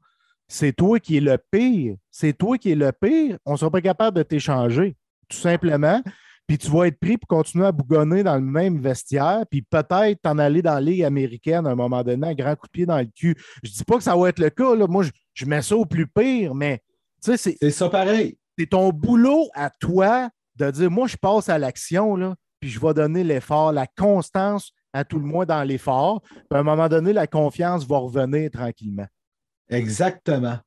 [0.47, 1.95] c'est toi qui es le pire.
[2.09, 3.37] C'est toi qui es le pire.
[3.45, 4.95] On ne sera pas capable de t'échanger,
[5.27, 6.01] tout simplement.
[6.47, 10.21] Puis tu vas être pris pour continuer à bougonner dans le même vestiaire, puis peut-être
[10.21, 12.85] t'en aller dans la Ligue américaine à un moment donné, un grand coup de pied
[12.85, 13.35] dans le cul.
[13.63, 14.73] Je ne dis pas que ça va être le cas.
[14.73, 14.87] Là.
[14.87, 16.81] Moi, je, je mets ça au plus pire, mais
[17.23, 18.39] tu sais, c'est ça pareil.
[18.57, 22.79] c'est ton boulot à toi de dire moi, je passe à l'action, là, puis je
[22.79, 26.21] vais donner l'effort, la constance à tout le moins dans l'effort.
[26.23, 29.05] Puis à un moment donné, la confiance va revenir tranquillement.
[29.69, 30.57] Exactement.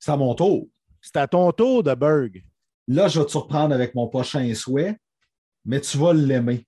[0.00, 0.66] C'est à mon tour.
[1.00, 2.44] C'est à ton tour de Berg.
[2.88, 4.98] Là, je vais te surprendre avec mon prochain souhait,
[5.64, 6.66] mais tu vas l'aimer.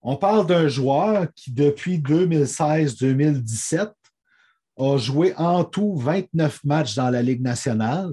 [0.00, 3.92] On parle d'un joueur qui, depuis 2016-2017,
[4.78, 8.10] a joué en tout 29 matchs dans la Ligue nationale,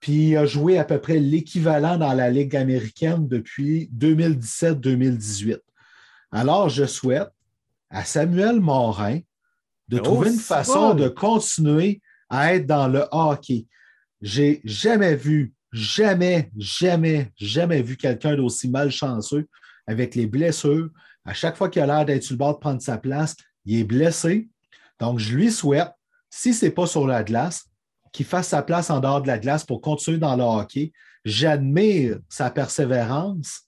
[0.00, 5.58] puis a joué à peu près l'équivalent dans la Ligue américaine depuis 2017-2018.
[6.32, 7.30] Alors, je souhaite
[7.90, 9.20] à Samuel Morin
[9.88, 10.94] de Oh, trouver une façon bon.
[10.94, 13.66] de continuer à être dans le hockey.
[14.22, 19.48] J'ai jamais vu, jamais, jamais, jamais vu quelqu'un d'aussi malchanceux
[19.86, 20.88] avec les blessures.
[21.24, 23.80] À chaque fois qu'il a l'air d'être sur le bord de prendre sa place, il
[23.80, 24.48] est blessé.
[25.00, 25.90] Donc, je lui souhaite,
[26.28, 27.64] si ce n'est pas sur la glace,
[28.12, 30.92] qu'il fasse sa place en dehors de la glace pour continuer dans le hockey.
[31.24, 33.62] J'admire sa persévérance,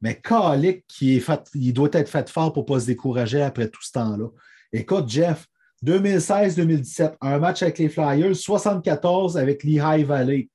[0.00, 3.82] mais Calic, fait, il doit être fait fort pour ne pas se décourager après tout
[3.82, 4.28] ce temps-là.
[4.72, 5.46] Écoute, Jeff,
[5.84, 10.48] 2016-2017, un match avec les Flyers, 74 avec Lehigh Valley.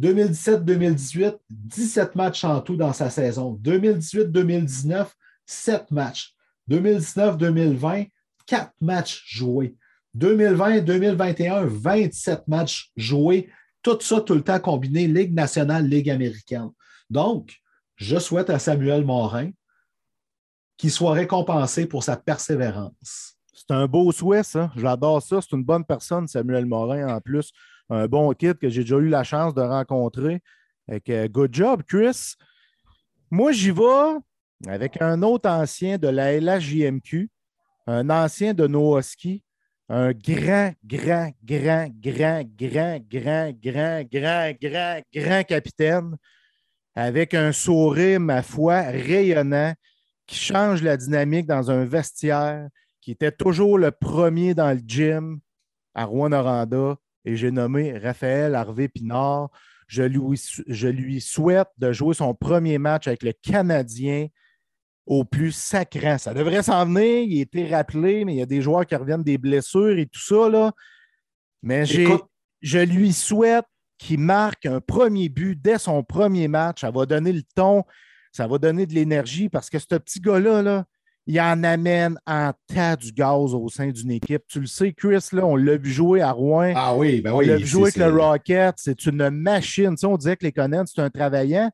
[0.00, 3.58] 2017-2018, 17 matchs en tout dans sa saison.
[3.62, 5.06] 2018-2019,
[5.46, 6.34] 7 matchs.
[6.68, 8.10] 2019-2020,
[8.46, 9.76] 4 matchs joués.
[10.16, 13.50] 2020-2021, 27 matchs joués.
[13.82, 16.70] Tout ça, tout le temps combiné, Ligue nationale, Ligue américaine.
[17.10, 17.56] Donc,
[17.96, 19.50] je souhaite à Samuel Morin
[20.76, 23.36] qu'il soit récompensé pour sa persévérance.
[23.52, 24.70] C'est un beau souhait, ça.
[24.76, 25.40] J'adore ça.
[25.40, 27.52] C'est une bonne personne, Samuel Morin, en plus.
[27.88, 30.42] Un bon kid que j'ai déjà eu la chance de rencontrer.
[30.88, 32.34] Avec, good job, Chris.
[33.30, 34.18] Moi, j'y vais
[34.66, 37.30] avec un autre ancien de la LHJMQ,
[37.86, 39.42] un ancien de Nowoski,
[39.88, 46.16] un grand, grand, grand, grand, grand, grand, grand, grand, grand, grand capitaine
[46.96, 49.74] avec un sourire, ma foi, rayonnant,
[50.26, 52.68] qui change la dynamique dans un vestiaire,
[53.00, 55.38] qui était toujours le premier dans le gym
[55.94, 59.50] à Rouen-Noranda, et j'ai nommé Raphaël Harvey Pinard.
[59.86, 64.26] Je lui, je lui souhaite de jouer son premier match avec le Canadien
[65.06, 66.18] au plus sacrant.
[66.18, 68.96] Ça devrait s'en venir, il a été rappelé, mais il y a des joueurs qui
[68.96, 70.48] reviennent des blessures et tout ça.
[70.48, 70.72] Là.
[71.62, 73.64] Mais je lui souhaite
[73.98, 76.80] qu'il marque un premier but dès son premier match.
[76.80, 77.84] Ça va donner le ton,
[78.32, 80.84] ça va donner de l'énergie parce que ce petit gars-là, là,
[81.28, 84.42] il en amène en tas du gaz au sein d'une équipe.
[84.48, 86.72] Tu le sais, Chris, là, on l'a vu jouer à Rouen.
[86.76, 87.46] Ah oui, ben on oui.
[87.46, 88.74] l'a vu jouer avec le Rocket.
[88.78, 89.90] C'est une machine.
[89.90, 91.70] Tu sais, on disait que les Conan, c'est un travaillant.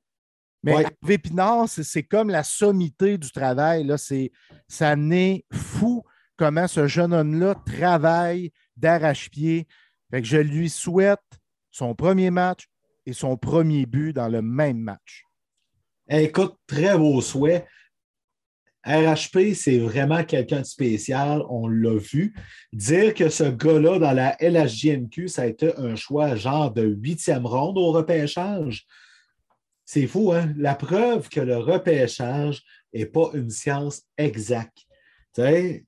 [0.63, 0.87] Mais Ouais.
[1.03, 3.85] Hervé Pinard, c'est comme la sommité du travail.
[3.85, 3.99] Là.
[3.99, 4.31] C'est-
[4.69, 6.05] Ça n'est fou
[6.37, 9.67] comment ce jeune homme-là travaille d'arrache-pied.
[10.11, 11.21] Fait que je lui souhaite
[11.71, 12.67] son premier match
[13.07, 15.25] et son premier but dans le même match.
[16.09, 17.67] Écoute, très beau souhait.
[18.85, 22.35] RHP, c'est vraiment quelqu'un de spécial, on l'a vu.
[22.73, 27.47] Dire que ce gars-là, dans la LHJMQ, ça a été un choix genre de huitième
[27.47, 28.85] ronde au repêchage.
[29.93, 30.55] C'est fou, hein?
[30.57, 32.63] La preuve que le repêchage
[32.95, 34.87] n'est pas une science exacte.
[35.35, 35.85] Tu sais,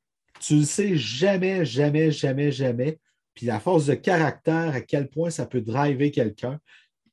[0.50, 3.00] ne sais jamais, jamais, jamais, jamais.
[3.32, 6.60] Puis la force de caractère, à quel point ça peut driver quelqu'un.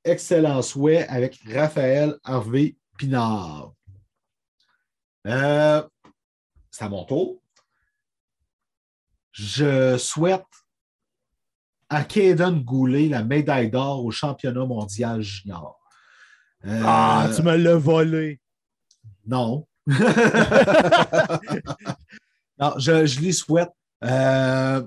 [0.04, 3.73] Excellent souhait avec Raphaël Harvey Pinard.
[5.27, 5.88] Euh,
[6.71, 7.41] c'est à mon tour.
[9.32, 10.43] Je souhaite
[11.88, 15.81] à Kaden Goulet la médaille d'or au championnat mondial junior.
[16.65, 18.39] Euh, ah, tu me l'as volé.
[19.26, 19.67] Non.
[19.88, 19.97] non,
[22.78, 23.71] je, je lui souhaite.
[24.04, 24.82] Euh,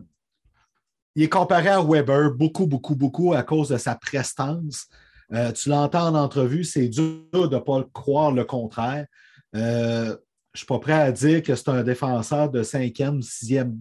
[1.14, 4.88] il est comparé à Weber beaucoup, beaucoup, beaucoup à cause de sa prestance.
[5.32, 9.06] Euh, tu l'entends en entrevue, c'est dur de ne pas croire le contraire.
[9.54, 13.76] Euh, je ne suis pas prêt à dire que c'est un défenseur de cinquième, sixième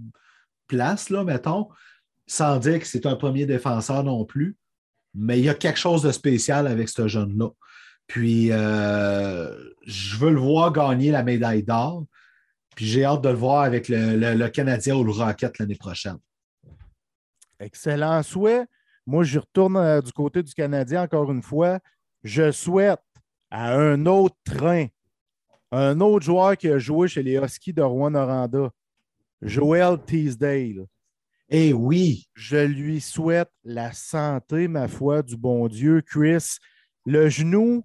[0.67, 1.69] place, là, mettons,
[2.27, 4.55] sans dire que c'est un premier défenseur non plus.
[5.13, 7.49] Mais il y a quelque chose de spécial avec ce jeune-là.
[8.07, 12.05] Puis, euh, je veux le voir gagner la médaille d'or.
[12.75, 16.17] Puis, j'ai hâte de le voir avec le, Canadien ou le Rocket l'année prochaine.
[17.59, 18.65] Excellent souhait.
[19.05, 21.79] Moi, je retourne euh, du côté du Canadien encore une fois.
[22.23, 23.01] Je souhaite
[23.51, 24.87] à un autre train,
[25.71, 28.69] un autre joueur qui a joué chez les Huskies de Rouen-Noranda,
[29.41, 30.85] Joel Teasdale.
[31.49, 32.27] Eh oui!
[32.33, 36.01] Je lui souhaite la santé, ma foi, du bon Dieu.
[36.01, 36.57] Chris,
[37.05, 37.83] le genou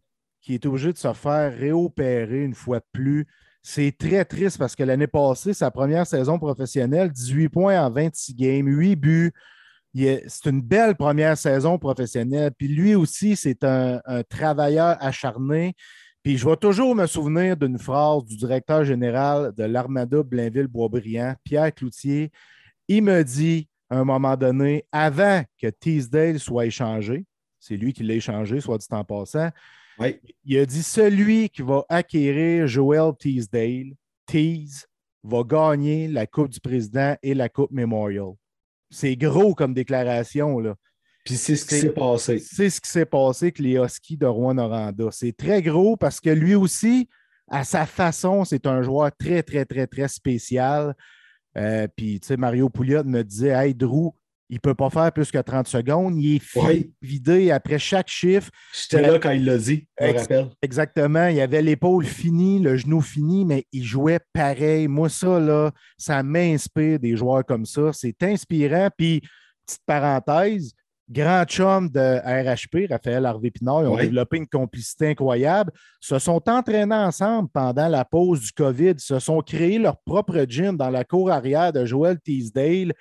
[0.48, 3.26] qui est obligé de se faire réopérer une fois de plus,
[3.62, 8.34] c'est très triste parce que l'année passée, sa première saison professionnelle, 18 points en 26
[8.34, 9.32] games, 8 buts,
[9.94, 12.50] c'est une belle première saison professionnelle.
[12.56, 15.74] Puis lui aussi, c'est un, travailleur acharné.
[16.22, 21.74] Puis je vais toujours me souvenir d'une phrase du directeur général de l'Armada Blainville-Boisbriand, Pierre
[21.74, 22.32] Cloutier.
[22.88, 27.26] Il me dit à un moment donné, avant que Teasdale soit échangé,
[27.60, 29.50] c'est lui qui l'a échangé, soit dit en passant,
[30.44, 33.94] il a dit celui qui va acquérir Joel Teasdale,
[34.26, 34.86] Tease,
[35.22, 38.32] va gagner la Coupe du Président et la Coupe Memorial.
[38.90, 40.58] C'est gros comme déclaration.
[40.60, 40.74] Là.
[41.24, 42.38] Puis c'est ce qui s'est passé.
[42.38, 45.08] C'est ce qui s'est passé avec les Huskies de Rouen-Noranda.
[45.10, 47.08] C'est très gros parce que lui aussi,
[47.48, 50.94] à sa façon, c'est un joueur très, très, très, très spécial.
[51.56, 54.12] Euh, puis, tu sais, Mario Pouliot me disait Hey, Drew,
[54.50, 56.16] il ne peut pas faire plus que 30 secondes.
[56.16, 58.50] Il est vidé après chaque chiffre.
[58.72, 60.50] J'étais là quand il l'a dit, je me rappelle.
[60.62, 61.26] Exactement.
[61.26, 64.88] Il avait l'épaule finie, le genou fini, mais il jouait pareil.
[64.88, 67.92] Moi, ça, là, ça m'inspire des joueurs comme ça.
[67.92, 68.88] C'est inspirant.
[68.96, 69.20] Puis,
[69.66, 70.72] petite parenthèse,
[71.10, 75.72] grand chum de RHP, Raphaël Harvey Pinard, ils ont développé une complicité incroyable.
[76.00, 78.92] Se sont entraînés ensemble pendant la pause du COVID.
[78.92, 82.94] Ils se sont créés leur propre gym dans la cour arrière de Joel Teasdale.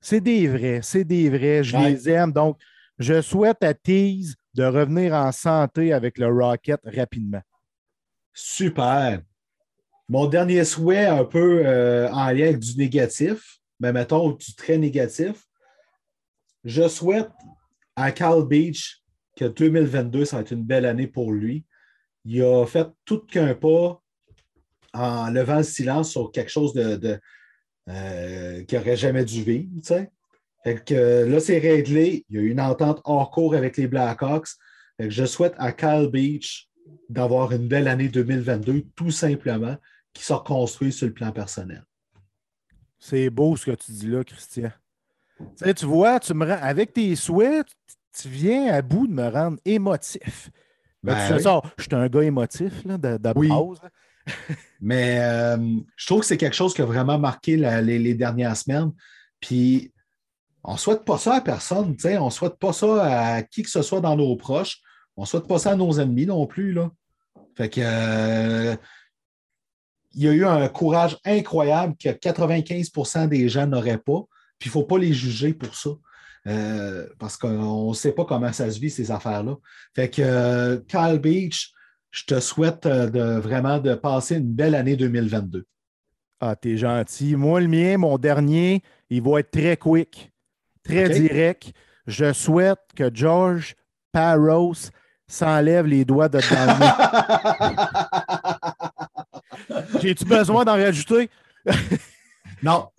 [0.00, 1.62] C'est des vrais, c'est des vrais.
[1.62, 2.32] Je les aime.
[2.32, 2.58] Donc,
[2.98, 7.42] je souhaite à Tease de revenir en santé avec le Rocket rapidement.
[8.32, 9.22] Super.
[10.08, 14.76] Mon dernier souhait, un peu euh, en lien avec du négatif, mais mettons du très
[14.76, 15.46] négatif.
[16.64, 17.30] Je souhaite
[17.94, 19.02] à Cal Beach
[19.36, 21.64] que 2022, ça va être une belle année pour lui.
[22.24, 24.02] Il a fait tout qu'un pas
[24.92, 27.20] en levant le silence sur quelque chose de
[27.88, 29.68] euh, qui n'aurait jamais dû vivre.
[30.64, 32.24] que, là, c'est réglé.
[32.28, 34.50] Il y a eu une entente hors cours avec les Blackhawks.
[34.98, 36.68] je souhaite à Cal Beach
[37.08, 39.76] d'avoir une belle année 2022, tout simplement,
[40.12, 41.84] qui soit construit sur le plan personnel.
[42.98, 44.70] C'est beau ce que tu dis là, Christian.
[45.74, 47.66] tu vois, tu me rends, avec tes souhaits,
[48.12, 50.50] tu viens à bout de me rendre émotif.
[51.02, 53.32] Ben, ben je suis un gars émotif là, de, de
[54.80, 55.56] Mais euh,
[55.96, 58.92] je trouve que c'est quelque chose qui a vraiment marqué les, dernières semaines.
[59.40, 59.92] Puis,
[60.62, 61.96] on ne souhaite pas ça à personne.
[62.04, 64.80] On ne souhaite pas ça à qui que ce soit dans nos proches.
[65.16, 66.72] On ne souhaite pas ça à nos ennemis non plus.
[66.72, 66.90] Là.
[67.56, 67.80] Fait que.
[67.82, 68.76] Euh,
[70.12, 74.24] il y a eu un courage incroyable que 95% des gens n'auraient pas.
[74.58, 75.90] Puis il ne faut pas les juger pour ça.
[76.46, 79.56] Euh, parce qu'on ne sait pas comment ça se vit, ces affaires-là.
[79.94, 81.72] Fait que Kyle Beach,
[82.10, 85.64] je te souhaite euh, de, vraiment de passer une belle année 2022.
[86.40, 87.36] Ah, t'es gentil.
[87.36, 90.32] Moi, le mien, mon dernier, il va être très quick,
[90.82, 91.72] très direct.
[92.06, 93.76] Je souhaite que George
[94.10, 94.90] Parros
[95.26, 96.50] s'enlève les doigts de dans
[100.00, 101.30] J'ai-tu besoin d'en rajouter?
[102.62, 102.88] non.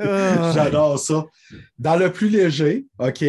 [0.00, 0.52] Ah.
[0.54, 1.24] J'adore ça.
[1.78, 3.24] Dans le plus léger, OK,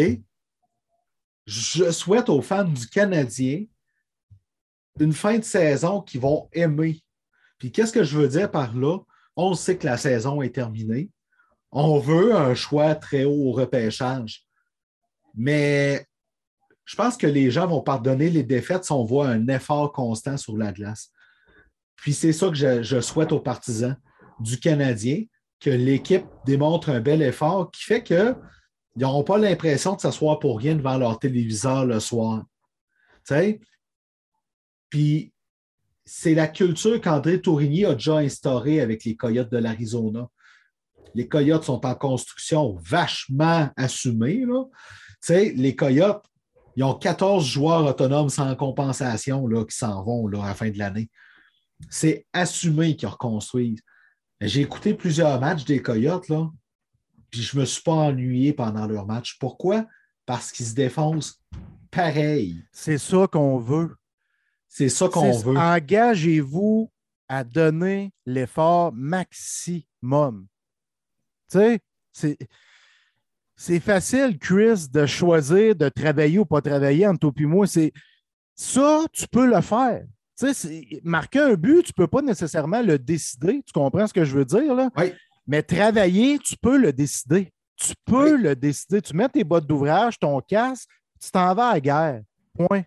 [1.46, 3.66] je souhaite aux fans du Canadien
[5.00, 7.04] une fin de saison qu'ils vont aimer.
[7.58, 9.00] Puis qu'est-ce que je veux dire par là?
[9.36, 11.10] On sait que la saison est terminée.
[11.72, 14.46] On veut un choix très haut au repêchage.
[15.36, 16.06] Mais
[16.86, 20.38] je pense que les gens vont pardonner les défaites si on voit un effort constant
[20.38, 21.12] sur la glace.
[21.96, 23.98] Puis c'est ça que je, souhaite aux partisans
[24.40, 25.24] du Canadien,
[25.60, 28.36] que l'équipe démontre un bel effort qui fait qu'ils
[28.98, 32.44] n'auront pas l'impression de s'asseoir pour rien devant leur téléviseur le soir.
[33.28, 33.60] Tu sais?
[34.90, 35.34] Puis
[36.06, 40.30] c'est la culture qu'André Tourigny a déjà instaurée avec les Coyotes de l'Arizona.
[41.16, 44.46] Les Coyotes sont en construction vachement assumée.
[44.46, 44.66] Là.
[45.30, 46.24] Les Coyotes,
[46.76, 50.70] ils ont 14 joueurs autonomes sans compensation là, qui s'en vont là, à la fin
[50.70, 51.10] de l'année.
[51.90, 53.82] C'est assumé qu'ils reconstruisent.
[54.42, 56.50] J'ai écouté plusieurs matchs des Coyotes, là,
[57.32, 59.38] puis je ne me suis pas ennuyé pendant leur match.
[59.40, 59.86] Pourquoi?
[60.26, 61.42] Parce qu'ils se défoncent
[61.90, 62.62] pareil.
[62.72, 63.96] C'est ça qu'on veut.
[64.78, 65.56] C'est ça qu'on veut.
[65.56, 66.92] Engagez-vous
[67.30, 70.48] à donner l'effort maximum.
[71.50, 71.80] Tu
[72.12, 72.38] sais,
[73.56, 73.80] c'est.
[73.80, 77.66] Facile, Chris, de choisir de travailler ou pas travailler entre toi et moi.
[77.68, 77.94] C'est
[78.54, 80.04] ça, tu peux le faire.
[80.38, 83.64] Tu sais, marquer un but, tu ne peux pas nécessairement le décider.
[83.66, 84.76] Tu comprends ce que je veux dire?
[84.76, 84.90] Là?
[84.98, 85.14] Oui.
[85.48, 87.50] Mais travailler, tu peux le décider.
[87.78, 89.02] Tu peux le décider.
[89.02, 90.90] Tu mets tes bottes d'ouvrage, ton casque,
[91.22, 92.22] tu t'en vas à la guerre.
[92.58, 92.84] Point.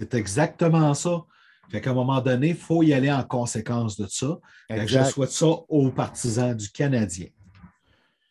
[0.00, 1.22] C'est exactement ça.
[1.70, 4.38] Fait qu'à un moment donné, il faut y aller en conséquence de ça.
[4.68, 7.28] je souhaite ça aux partisans du Canadien.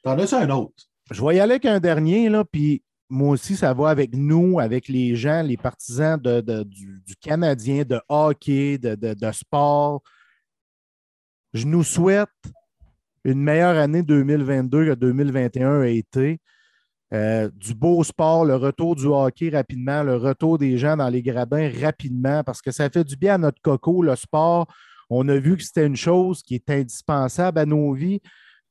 [0.04, 0.84] T'en as-tu un autre?
[1.12, 4.60] Je vais y aller avec un dernier, là, puis moi aussi, ça va avec nous,
[4.60, 10.02] avec les gens, les partisans du, Canadien, de hockey, de, sport.
[11.54, 12.30] Je nous souhaite
[13.24, 16.40] une meilleure année 2022 que 2021 a été.
[17.12, 21.24] Euh, du beau sport, le retour du hockey rapidement, le retour des gens dans les
[21.24, 24.68] gradins rapidement, parce que ça fait du bien à notre coco, le sport.
[25.10, 28.22] On a vu que c'était une chose qui est indispensable à nos vies.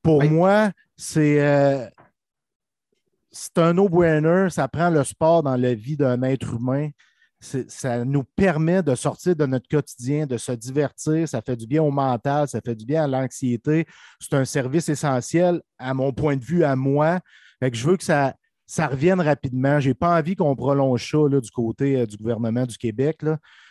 [0.01, 1.85] Pour moi, c'est euh,
[3.31, 4.47] c'est un no-brainer.
[4.49, 6.89] Ça prend le sport dans la vie d'un être humain.
[7.41, 11.27] Ça nous permet de sortir de notre quotidien, de se divertir.
[11.27, 13.85] Ça fait du bien au mental, ça fait du bien à l'anxiété.
[14.19, 17.19] C'est un service essentiel, à mon point de vue, à moi.
[17.61, 18.35] Je veux que ça,
[18.65, 19.79] ça revienne rapidement.
[19.79, 23.21] Je n'ai pas envie qu'on prolonge ça du côté euh, du gouvernement du Québec.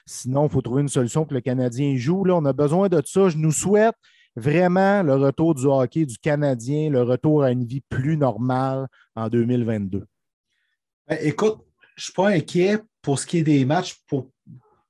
[0.07, 2.25] Sinon, il faut trouver une solution pour que le Canadien joue.
[2.25, 2.37] Là.
[2.37, 3.29] On a besoin de ça.
[3.29, 3.95] Je nous souhaite
[4.39, 9.29] vraiment le retour du hockey du Canadien, le retour à une vie plus normale en
[9.29, 10.07] 2022?
[11.09, 11.59] Ben, écoute,
[11.97, 13.97] je ne suis pas inquiet pour ce qui est des matchs.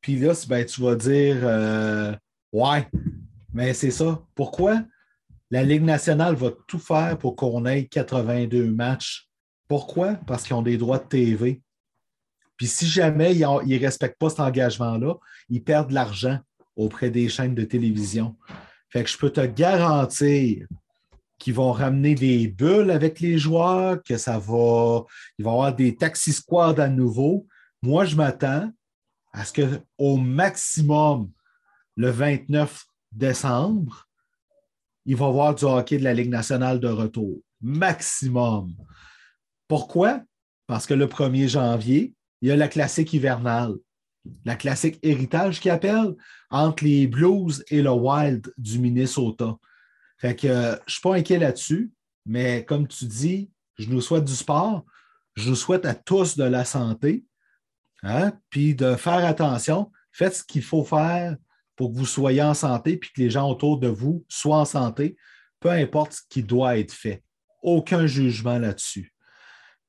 [0.00, 2.14] Puis là, ben, tu vas dire euh,
[2.52, 2.86] Ouais,
[3.52, 4.22] mais c'est ça.
[4.34, 4.82] Pourquoi?
[5.50, 9.28] La Ligue nationale va tout faire pour qu'on ait 82 matchs.
[9.66, 10.14] Pourquoi?
[10.26, 11.62] Parce qu'ils ont des droits de TV.
[12.56, 15.14] Puis si jamais ils ne respectent pas cet engagement-là,
[15.48, 16.38] ils perdent de l'argent
[16.76, 18.36] auprès des chaînes de télévision.
[18.90, 20.66] Fait que je peux te garantir
[21.38, 25.04] qu'ils vont ramener des bulles avec les joueurs, que ça va.
[25.38, 27.46] Il va y avoir des taxi squads à nouveau.
[27.80, 28.70] Moi, je m'attends
[29.32, 31.30] à ce qu'au maximum,
[31.96, 34.07] le 29 décembre,
[35.08, 37.40] il va y avoir du hockey de la Ligue nationale de retour.
[37.60, 38.72] Maximum.
[39.66, 40.22] Pourquoi?
[40.68, 43.74] Parce que le 1er janvier, il y a la classique hivernale
[44.44, 46.14] la classique héritage qui appelle,
[46.50, 49.56] entre les Blues et le Wild du Minnesota.
[50.18, 51.92] Fait que euh, je ne suis pas inquiet là-dessus,
[52.26, 54.84] mais comme tu dis, je nous souhaite du sport,
[55.34, 57.24] je nous souhaite à tous de la santé,
[58.02, 59.92] hein, puis de faire attention.
[60.12, 61.36] Faites ce qu'il faut faire
[61.78, 64.64] pour que vous soyez en santé, puis que les gens autour de vous soient en
[64.64, 65.16] santé,
[65.60, 67.22] peu importe ce qui doit être fait.
[67.62, 69.14] Aucun jugement là-dessus.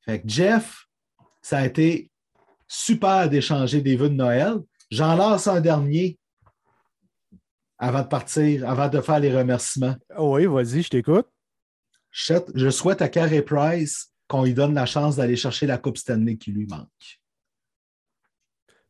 [0.06, 0.86] Fait que Jeff,
[1.42, 2.12] ça a été
[2.68, 4.60] super d'échanger des vœux de Noël.
[4.92, 6.20] J'en lance un dernier
[7.80, 9.96] avant de partir, avant de faire les remerciements.
[10.20, 11.28] Oui, vas-y, je t'écoute.
[12.12, 16.38] Je souhaite à Carey Price qu'on lui donne la chance d'aller chercher la Coupe Stanley
[16.38, 17.20] qui lui manque.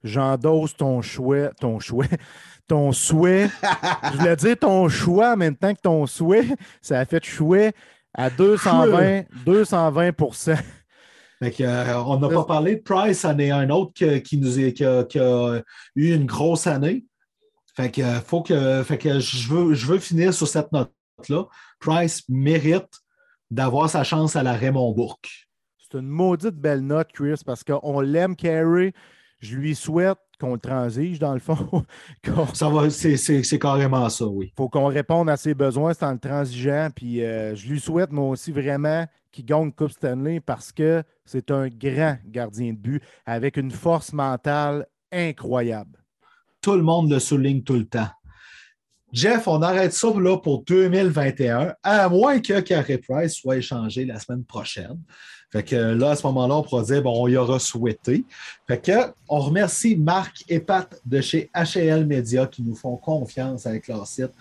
[0.03, 2.05] J'endosse ton choix, ton choix,
[2.67, 3.49] ton souhait.
[4.11, 6.47] je voulais dire ton choix en même temps que ton souhait.
[6.81, 7.73] Ça a fait chouet
[8.13, 10.11] à 220%, 220
[11.61, 14.83] euh, on n'a pas parlé de Price, en est un autre qui, nous est, qui,
[14.83, 15.61] a,
[15.95, 17.05] eu une grosse année.
[17.75, 21.45] Fait que, euh, faut que, fait que je, veux, je veux finir sur cette note-là.
[21.79, 22.89] Price mérite
[23.51, 25.47] d'avoir sa chance à la Raymond Bourque.
[25.77, 28.93] C'est une maudite belle note, Chris, parce qu'on l'aime, Carey.
[29.39, 31.83] Je lui souhaite qu'on le transige, dans le fond.
[32.53, 34.51] ça va, c'est carrément ça, oui.
[34.53, 36.89] Il faut qu'on réponde à ses besoins, c'est en le transigeant.
[36.95, 41.51] Puis euh, je lui souhaite, moi aussi, vraiment qu'il gagne Coupe Stanley parce que c'est
[41.51, 46.03] un grand gardien de but avec une force mentale incroyable.
[46.61, 48.09] tout le monde le souligne tout le temps.
[49.11, 54.19] Jeff, on arrête ça là pour 2021, à moins que Carey Price soit échangé la
[54.19, 55.01] semaine prochaine.
[55.51, 58.23] Fait que là, à ce moment-là, on pourra dire, bon, on y aura souhaité.
[58.67, 63.65] Fait que, on remercie Marc et Pat de chez HL Media qui nous font confiance
[63.65, 64.31] avec leur site.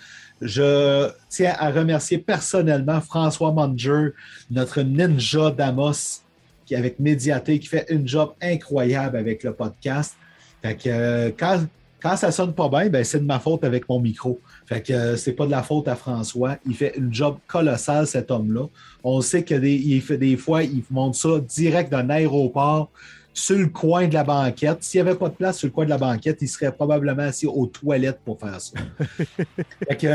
[0.43, 4.11] Je tiens à remercier personnellement François Manger,
[4.51, 6.23] notre ninja d'Amos,
[6.67, 10.15] qui avec Médiaté, qui fait une job incroyable avec le podcast.
[10.61, 11.65] Fait que euh, quand,
[12.01, 14.41] quand ça sonne pas bien, ben, c'est de ma faute avec mon micro.
[14.67, 16.57] Fait que euh, c'est pas de la faute à François.
[16.67, 18.67] Il fait une job colossale, cet homme-là.
[19.03, 22.91] On sait qu'il fait des fois, il monte ça direct d'un aéroport
[23.33, 24.83] sur le coin de la banquette.
[24.83, 27.23] S'il n'y avait pas de place sur le coin de la banquette, il serait probablement
[27.23, 28.79] assis aux toilettes pour faire ça.
[29.89, 30.07] fait que,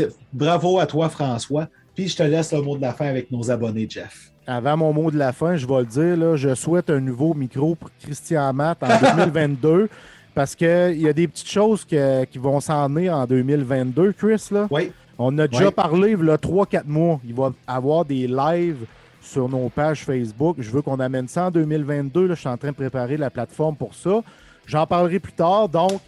[0.00, 1.68] euh, bravo à toi, François.
[1.94, 4.32] Puis je te laisse le mot de la fin avec nos abonnés, Jeff.
[4.46, 7.32] Avant mon mot de la fin, je vais le dire, là, je souhaite un nouveau
[7.34, 9.88] micro pour Christian Matt en 2022
[10.34, 14.48] parce qu'il y a des petites choses qui vont s'en aller en 2022, Chris.
[14.50, 14.66] Là.
[14.70, 14.92] Oui.
[15.18, 17.20] On a déjà parlé, il y a 3-4 mois.
[17.24, 18.86] Il va y avoir des lives
[19.20, 20.56] sur nos pages Facebook.
[20.58, 22.26] Je veux qu'on amène ça en 2022.
[22.26, 22.34] Là.
[22.34, 24.22] Je suis en train de préparer la plateforme pour ça.
[24.66, 25.68] J'en parlerai plus tard.
[25.68, 26.00] Donc,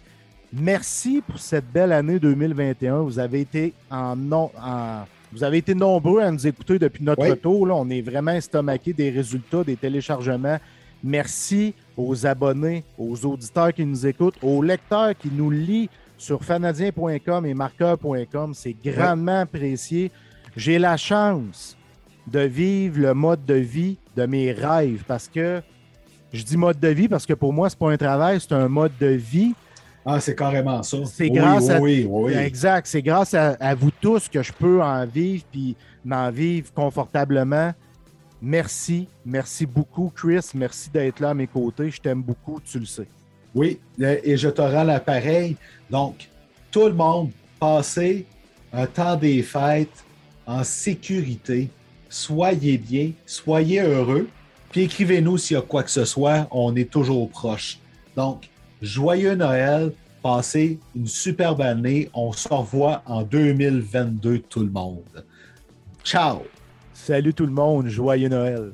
[0.51, 3.01] merci pour cette belle année 2021.
[3.01, 4.15] Vous avez été en,
[5.31, 7.67] vous avez été nombreux à nous écouter depuis notre retour.
[7.67, 7.75] Là.
[7.75, 10.57] On est vraiment estomaqué des résultats, des téléchargements.
[11.03, 17.45] Merci aux abonnés, aux auditeurs qui nous écoutent, aux lecteurs qui nous lisent sur fanadien.com
[17.45, 18.53] et marqueur.com.
[18.53, 20.11] C'est grandement apprécié.
[20.55, 21.77] J'ai la chance
[22.27, 25.61] de vivre le mode de vie de mes rêves parce que
[26.31, 28.67] je dis mode de vie parce que pour moi, c'est pas un travail, c'est un
[28.67, 29.53] mode de vie.
[30.05, 30.97] Ah, c'est carrément ça.
[31.05, 31.79] C'est grâce à.
[31.79, 32.33] Oui, oui.
[32.33, 32.85] Exact.
[32.85, 37.73] C'est grâce à, vous tous que je peux en vivre puis m'en vivre confortablement.
[38.45, 39.07] Merci.
[39.25, 40.51] Merci beaucoup, Chris.
[40.53, 41.89] Merci d'être là à mes côtés.
[41.89, 43.07] Je t'aime beaucoup, tu le sais.
[43.55, 45.55] Oui, et je te rends l'appareil.
[45.89, 46.29] Donc,
[46.69, 48.27] tout le monde, passez
[48.71, 50.03] un temps des fêtes
[50.45, 51.69] en sécurité.
[52.07, 54.29] Soyez bien, soyez heureux.
[54.69, 56.47] Puis écrivez-nous s'il y a quoi que ce soit.
[56.51, 57.79] On est toujours proche.
[58.15, 58.47] Donc,
[58.79, 59.91] joyeux Noël.
[60.21, 62.11] Passez une superbe année.
[62.13, 65.25] On se revoit en 2022, tout le monde.
[66.03, 66.43] Ciao!
[67.05, 68.71] Salut tout le monde, joyeux Noël.